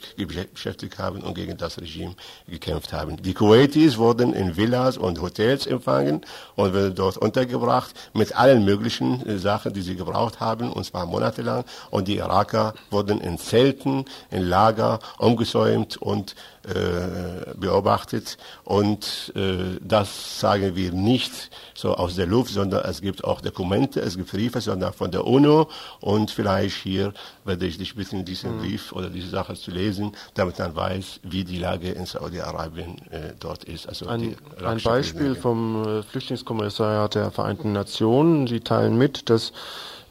[0.54, 2.16] beschäftigt haben und gegen das Regime
[2.47, 3.22] gekämpft haben.
[3.22, 6.22] Die Kuwaitis wurden in Villas und Hotels empfangen
[6.56, 11.06] und werden dort untergebracht mit allen möglichen äh, Sachen, die sie gebraucht haben, und zwar
[11.06, 11.64] monatelang.
[11.91, 18.38] Und die Iraker wurden in Zelten, in Lager umgebracht aufgesäumt und äh, beobachtet.
[18.64, 24.00] Und äh, das sagen wir nicht so aus der Luft, sondern es gibt auch Dokumente,
[24.00, 25.70] es gibt Briefe, sondern von der UNO.
[26.00, 27.14] Und vielleicht hier
[27.44, 28.60] werde ich dich bitten, diesen mhm.
[28.62, 33.34] Brief oder diese Sache zu lesen, damit man weiß, wie die Lage in Saudi-Arabien äh,
[33.39, 33.88] dort ist.
[33.88, 38.48] Also ein, ein Beispiel vom äh, Flüchtlingskommissariat der Vereinten Nationen.
[38.48, 39.52] Sie teilen mit, dass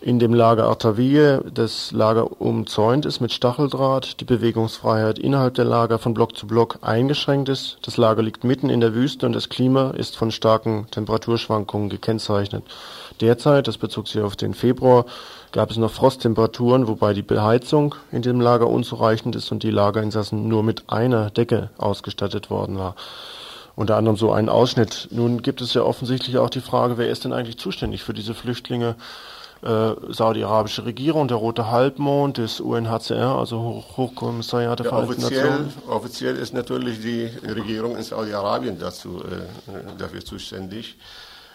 [0.03, 5.99] in dem Lager Artaviye das Lager umzäunt ist mit Stacheldraht, die Bewegungsfreiheit innerhalb der Lager
[5.99, 7.79] von Block zu Block eingeschränkt ist.
[7.83, 12.65] Das Lager liegt mitten in der Wüste und das Klima ist von starken Temperaturschwankungen gekennzeichnet.
[13.21, 15.07] Derzeit, das bezog sich auf den Februar,
[15.53, 20.49] gab es noch Frosttemperaturen, wobei die Beheizung in dem Lager unzureichend ist und die Lagerinsassen
[20.49, 22.97] nur mit einer Decke ausgestattet worden war
[23.75, 25.09] unter anderem so einen Ausschnitt.
[25.13, 28.35] Nun gibt es ja offensichtlich auch die Frage, wer ist denn eigentlich zuständig für diese
[28.35, 28.97] Flüchtlinge?
[29.63, 35.45] Äh, saudi-arabische Regierung, der Rote Halbmond, das UNHCR, also Hoch Hochkommissariat der ja, Vereinten offiziell,
[35.45, 35.73] Nationen?
[35.89, 40.97] Offiziell ist natürlich die Regierung in Saudi-Arabien dazu äh, dafür zuständig.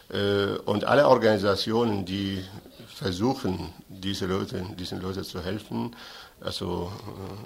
[0.10, 2.43] Äh, und alle Organisationen, die
[2.88, 5.95] versuchen, diese Leute, diesen Leuten zu helfen,
[6.39, 6.91] also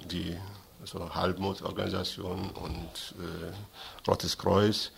[0.03, 0.37] äh, die
[0.81, 4.91] also Halbmond-Organisation und äh, Rotes Kreuz,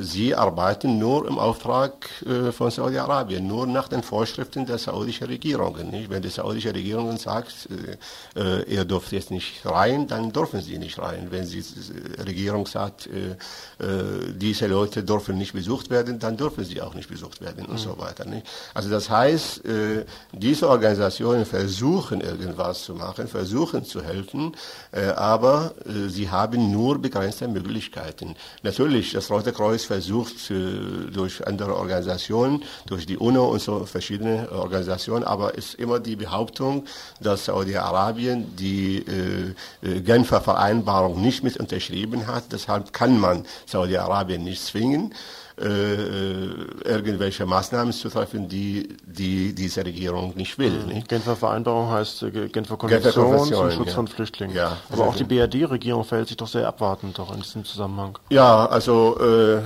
[0.00, 1.92] sie arbeiten nur im Auftrag
[2.26, 5.76] äh, von Saudi-Arabien, nur nach den Vorschriften der saudischen Regierung.
[5.88, 6.10] Nicht?
[6.10, 7.68] Wenn die saudische Regierung sagt,
[8.36, 11.28] äh, ihr dürft jetzt nicht rein, dann dürfen sie nicht rein.
[11.30, 11.62] Wenn die
[12.18, 13.08] Regierung sagt,
[14.36, 17.78] diese Leute dürfen nicht besucht werden, dann dürfen sie auch nicht besucht werden und mhm.
[17.78, 18.24] so weiter.
[18.24, 18.46] Nicht?
[18.74, 19.62] Also das heißt,
[20.32, 24.56] diese Organisationen versuchen irgendwas zu machen, versuchen zu helfen,
[25.16, 25.74] aber
[26.08, 28.34] sie haben nur begrenzte Möglichkeiten.
[28.62, 35.24] Natürlich, das Kreuz versucht äh, durch andere Organisationen, durch die UNO und so verschiedene Organisationen,
[35.24, 36.84] aber es ist immer die Behauptung,
[37.20, 39.54] dass Saudi-Arabien die äh,
[39.86, 42.44] äh, Genfer Vereinbarung nicht mit unterschrieben hat.
[42.52, 45.14] Deshalb kann man Saudi-Arabien nicht zwingen.
[45.62, 50.70] Äh, irgendwelche Maßnahmen zu treffen, die, die diese Regierung nicht will.
[50.70, 50.86] Mhm.
[50.94, 51.08] Nicht?
[51.08, 53.94] Genfer Vereinbarung heißt äh, Genfer Konvention, Konvention zum Schutz ja.
[53.94, 54.56] von Flüchtlingen.
[54.56, 58.18] Ja, Aber auch die BRD-Regierung verhält sich doch sehr abwartend doch in diesem Zusammenhang.
[58.30, 59.60] Ja, also äh,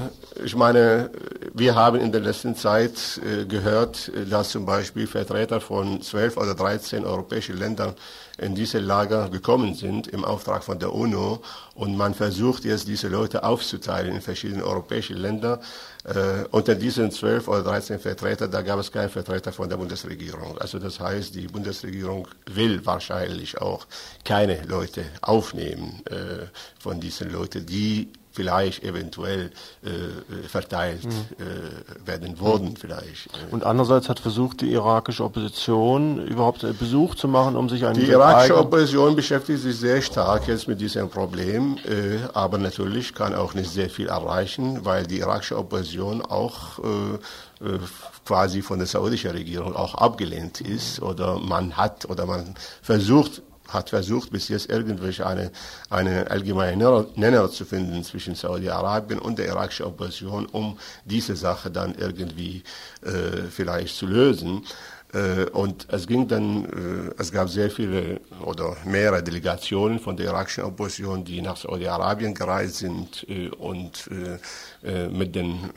[0.45, 1.11] ich meine,
[1.55, 6.55] wir haben in der letzten Zeit äh, gehört, dass zum Beispiel Vertreter von zwölf oder
[6.55, 7.95] dreizehn europäischen Ländern
[8.39, 11.43] in diese Lager gekommen sind im Auftrag von der UNO
[11.75, 15.61] und man versucht jetzt diese Leute aufzuteilen in verschiedene europäische Länder.
[16.05, 20.59] Äh, unter diesen zwölf oder dreizehn Vertreter, da gab es keinen Vertreter von der Bundesregierung.
[20.59, 23.87] Also das heißt, die Bundesregierung will wahrscheinlich auch
[24.25, 26.47] keine Leute aufnehmen äh,
[26.79, 29.51] von diesen Leuten, die vielleicht eventuell
[29.83, 31.11] äh, verteilt mhm.
[31.39, 33.29] äh, werden würden vielleicht.
[33.29, 33.53] Äh.
[33.53, 38.11] Und andererseits hat versucht die irakische Opposition überhaupt Besuch zu machen, um sich einen Die
[38.11, 43.55] irakische Opposition beschäftigt sich sehr stark jetzt mit diesem Problem, äh, aber natürlich kann auch
[43.55, 47.79] nicht sehr viel erreichen, weil die irakische Opposition auch äh, äh,
[48.27, 53.91] quasi von der saudischen Regierung auch abgelehnt ist oder man hat oder man versucht hat
[53.91, 55.51] versucht, bis jetzt irgendwelche eine,
[55.91, 61.95] eine allgemeine Nenner zu finden zwischen Saudi-Arabien und der irakischen Opposition, um diese Sache dann
[61.95, 62.63] irgendwie
[63.03, 64.65] äh, vielleicht zu lösen.
[65.13, 70.27] Äh, und es ging dann, äh, es gab sehr viele oder mehrere Delegationen von der
[70.27, 74.39] irakischen Opposition, die nach Saudi-Arabien gereist sind äh, und äh,
[74.87, 75.71] äh, mit den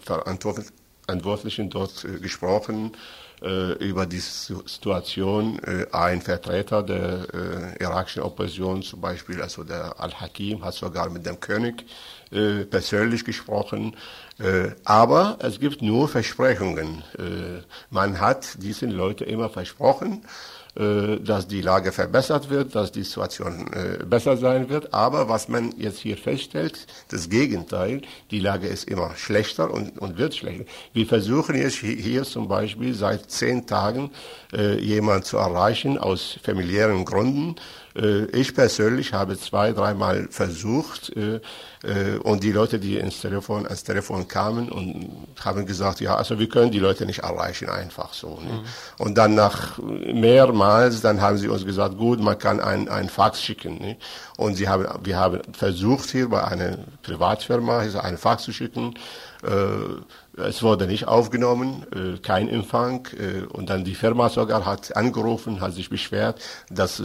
[0.00, 2.96] Verantwortlichen dort gesprochen äh,
[3.40, 10.64] über die Situation äh, ein Vertreter der äh, irakischen Opposition, zum Beispiel also der Al-Hakim,
[10.64, 11.84] hat sogar mit dem König
[12.30, 13.96] äh, persönlich gesprochen.
[14.38, 17.02] Äh, aber es gibt nur Versprechungen.
[17.18, 23.02] Äh, man hat diesen Leuten immer versprochen, äh, dass die Lage verbessert wird, dass die
[23.02, 24.92] Situation äh, besser sein wird.
[24.92, 30.18] Aber was man jetzt hier feststellt, das Gegenteil, die Lage ist immer schlechter und, und
[30.18, 30.64] wird schlechter.
[30.92, 34.10] Wir versuchen jetzt hier zum Beispiel seit zehn Tagen
[34.52, 41.40] äh, jemanden zu erreichen aus familiären Gründen, äh, ich persönlich habe zwei, dreimal versucht äh,
[41.82, 45.10] äh, und die Leute, die ins Telefon, ans Telefon kamen und
[45.42, 48.38] haben gesagt, ja, also wir können die Leute nicht erreichen, einfach so.
[48.40, 48.52] Ne?
[48.52, 48.64] Mhm.
[48.98, 53.40] Und dann nach mehrmals, dann haben sie uns gesagt, gut, man kann ein, ein Fax
[53.40, 53.78] schicken.
[53.78, 53.96] Ne?
[54.36, 58.94] Und sie haben, wir haben versucht hier bei einer Privatfirma ein Fax zu schicken.
[59.42, 60.02] Äh,
[60.36, 63.08] es wurde nicht aufgenommen, äh, kein Empfang.
[63.18, 67.02] Äh, und dann die Firma sogar hat angerufen, hat sich beschwert, dass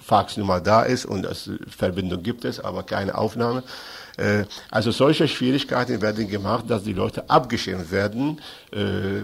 [0.00, 3.62] Faxnummer da ist und dass Verbindung gibt es, aber keine Aufnahme.
[4.16, 8.40] Äh, also solche Schwierigkeiten werden gemacht, dass die Leute abgeschirmt werden,
[8.72, 9.22] äh,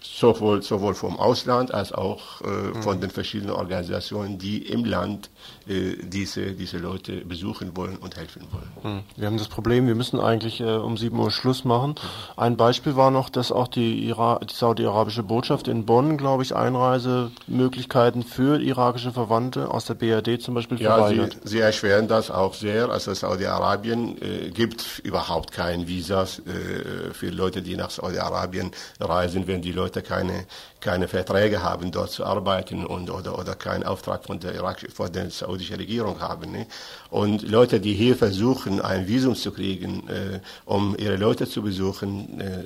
[0.00, 3.02] sowohl, sowohl vom Ausland als auch äh, von mhm.
[3.02, 5.30] den verschiedenen Organisationen, die im Land
[5.66, 8.96] diese, diese Leute besuchen wollen und helfen wollen.
[8.96, 9.02] Mhm.
[9.16, 11.94] Wir haben das Problem, wir müssen eigentlich um 7 Uhr Schluss machen.
[12.36, 16.54] Ein Beispiel war noch, dass auch die, Ira die saudi-arabische Botschaft in Bonn, glaube ich,
[16.54, 21.34] Einreisemöglichkeiten für irakische Verwandte aus der BRD zum Beispiel verweigert.
[21.34, 22.90] Ja, sie, sie erschweren das auch sehr.
[22.90, 28.70] Also Saudi-Arabien Saudi-Arabien äh, gibt überhaupt kein Visas äh, für Leute, die nach Saudi-Arabien
[29.00, 30.46] reisen, wenn die Leute keine,
[30.84, 35.10] keine Verträge haben, dort zu arbeiten und, oder, oder keinen Auftrag von der, Irak, von
[35.10, 36.52] der saudischen Regierung haben.
[36.52, 36.66] Ne?
[37.10, 42.38] Und Leute, die hier versuchen, ein Visum zu kriegen, äh, um ihre Leute zu besuchen,
[42.38, 42.64] äh,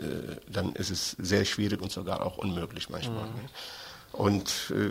[0.52, 3.24] dann ist es sehr schwierig und sogar auch unmöglich manchmal.
[3.24, 3.42] Mhm.
[3.42, 3.48] Ne?
[4.12, 4.90] Und äh,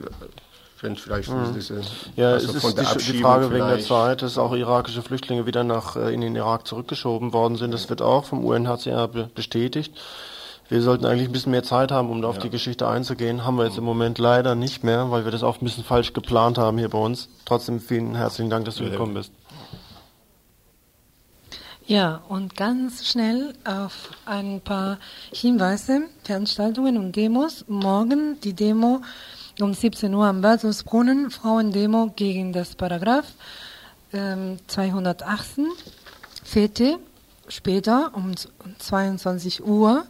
[0.81, 1.53] wenn vielleicht mhm.
[1.53, 1.81] diese,
[2.15, 5.65] ja, also es ist die, die, Frage wegen der Zeit, dass auch irakische Flüchtlinge wieder
[5.65, 7.73] nach äh, in den Irak zurückgeschoben worden sind.
[7.73, 9.91] Das wird auch vom UNHCR bestätigt.
[10.69, 12.41] Wir sollten eigentlich ein bisschen mehr Zeit haben, um da auf ja.
[12.43, 13.45] die Geschichte einzugehen.
[13.45, 16.11] Haben wir jetzt im Moment leider nicht mehr, weil wir das auch ein bisschen falsch
[16.13, 17.29] geplant haben hier bei uns.
[17.45, 19.31] Trotzdem vielen herzlichen Dank, dass du gekommen bist.
[21.85, 24.97] Ja, und ganz schnell auf ein paar
[25.31, 27.63] Hinweise, Veranstaltungen und Demos.
[27.69, 29.01] Morgen die Demo
[29.61, 33.31] um 17 Uhr am Basisbrunnen Frauendemo gegen das Paragraph
[34.11, 35.67] ähm, 218
[36.43, 36.99] FETE.
[37.47, 38.33] Später um
[38.79, 40.03] 22 Uhr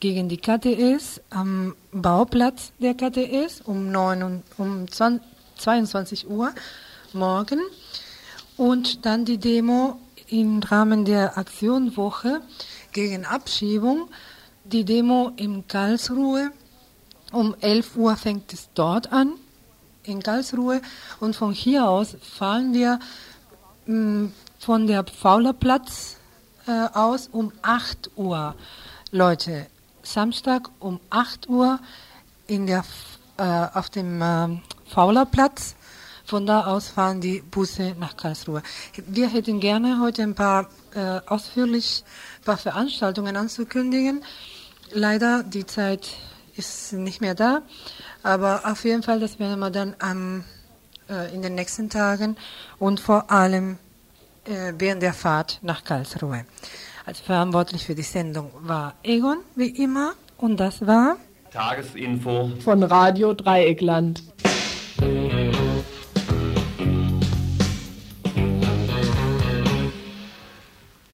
[0.00, 5.26] gegen die KTS am Bauplatz der KTS um, 9, um 20,
[5.56, 6.52] 22 Uhr
[7.12, 7.60] morgen
[8.56, 12.40] und dann die Demo im Rahmen der Aktionwoche
[12.92, 14.08] gegen Abschiebung,
[14.64, 16.50] die Demo in Karlsruhe
[17.32, 19.34] um 11 Uhr fängt es dort an,
[20.04, 20.80] in Karlsruhe.
[21.20, 22.98] Und von hier aus fahren wir
[23.86, 26.16] mh, mm, von der Faulerplatz
[26.66, 28.54] äh, aus um 8 Uhr.
[29.10, 29.66] Leute,
[30.12, 31.78] Samstag um 8 Uhr
[32.46, 32.84] in der,
[33.36, 35.74] äh, auf dem äh, Faulerplatz
[36.28, 38.62] Von da aus fahren die Busse nach Karlsruhe.
[39.06, 42.04] Wir hätten gerne heute ein paar äh, ausführlich
[42.40, 44.22] ein paar Veranstaltungen anzukündigen.
[44.92, 46.10] Leider die Zeit
[46.54, 47.62] ist nicht mehr da,
[48.22, 50.44] aber auf jeden Fall, das werden wir dann am,
[51.08, 52.36] äh, in den nächsten Tagen
[52.78, 53.78] und vor allem
[54.44, 56.44] äh, während der Fahrt nach Karlsruhe
[57.08, 60.12] als verantwortlich für die Sendung war Egon, wie immer.
[60.36, 61.16] Und das war
[61.50, 64.22] Tagesinfo von Radio Dreieckland.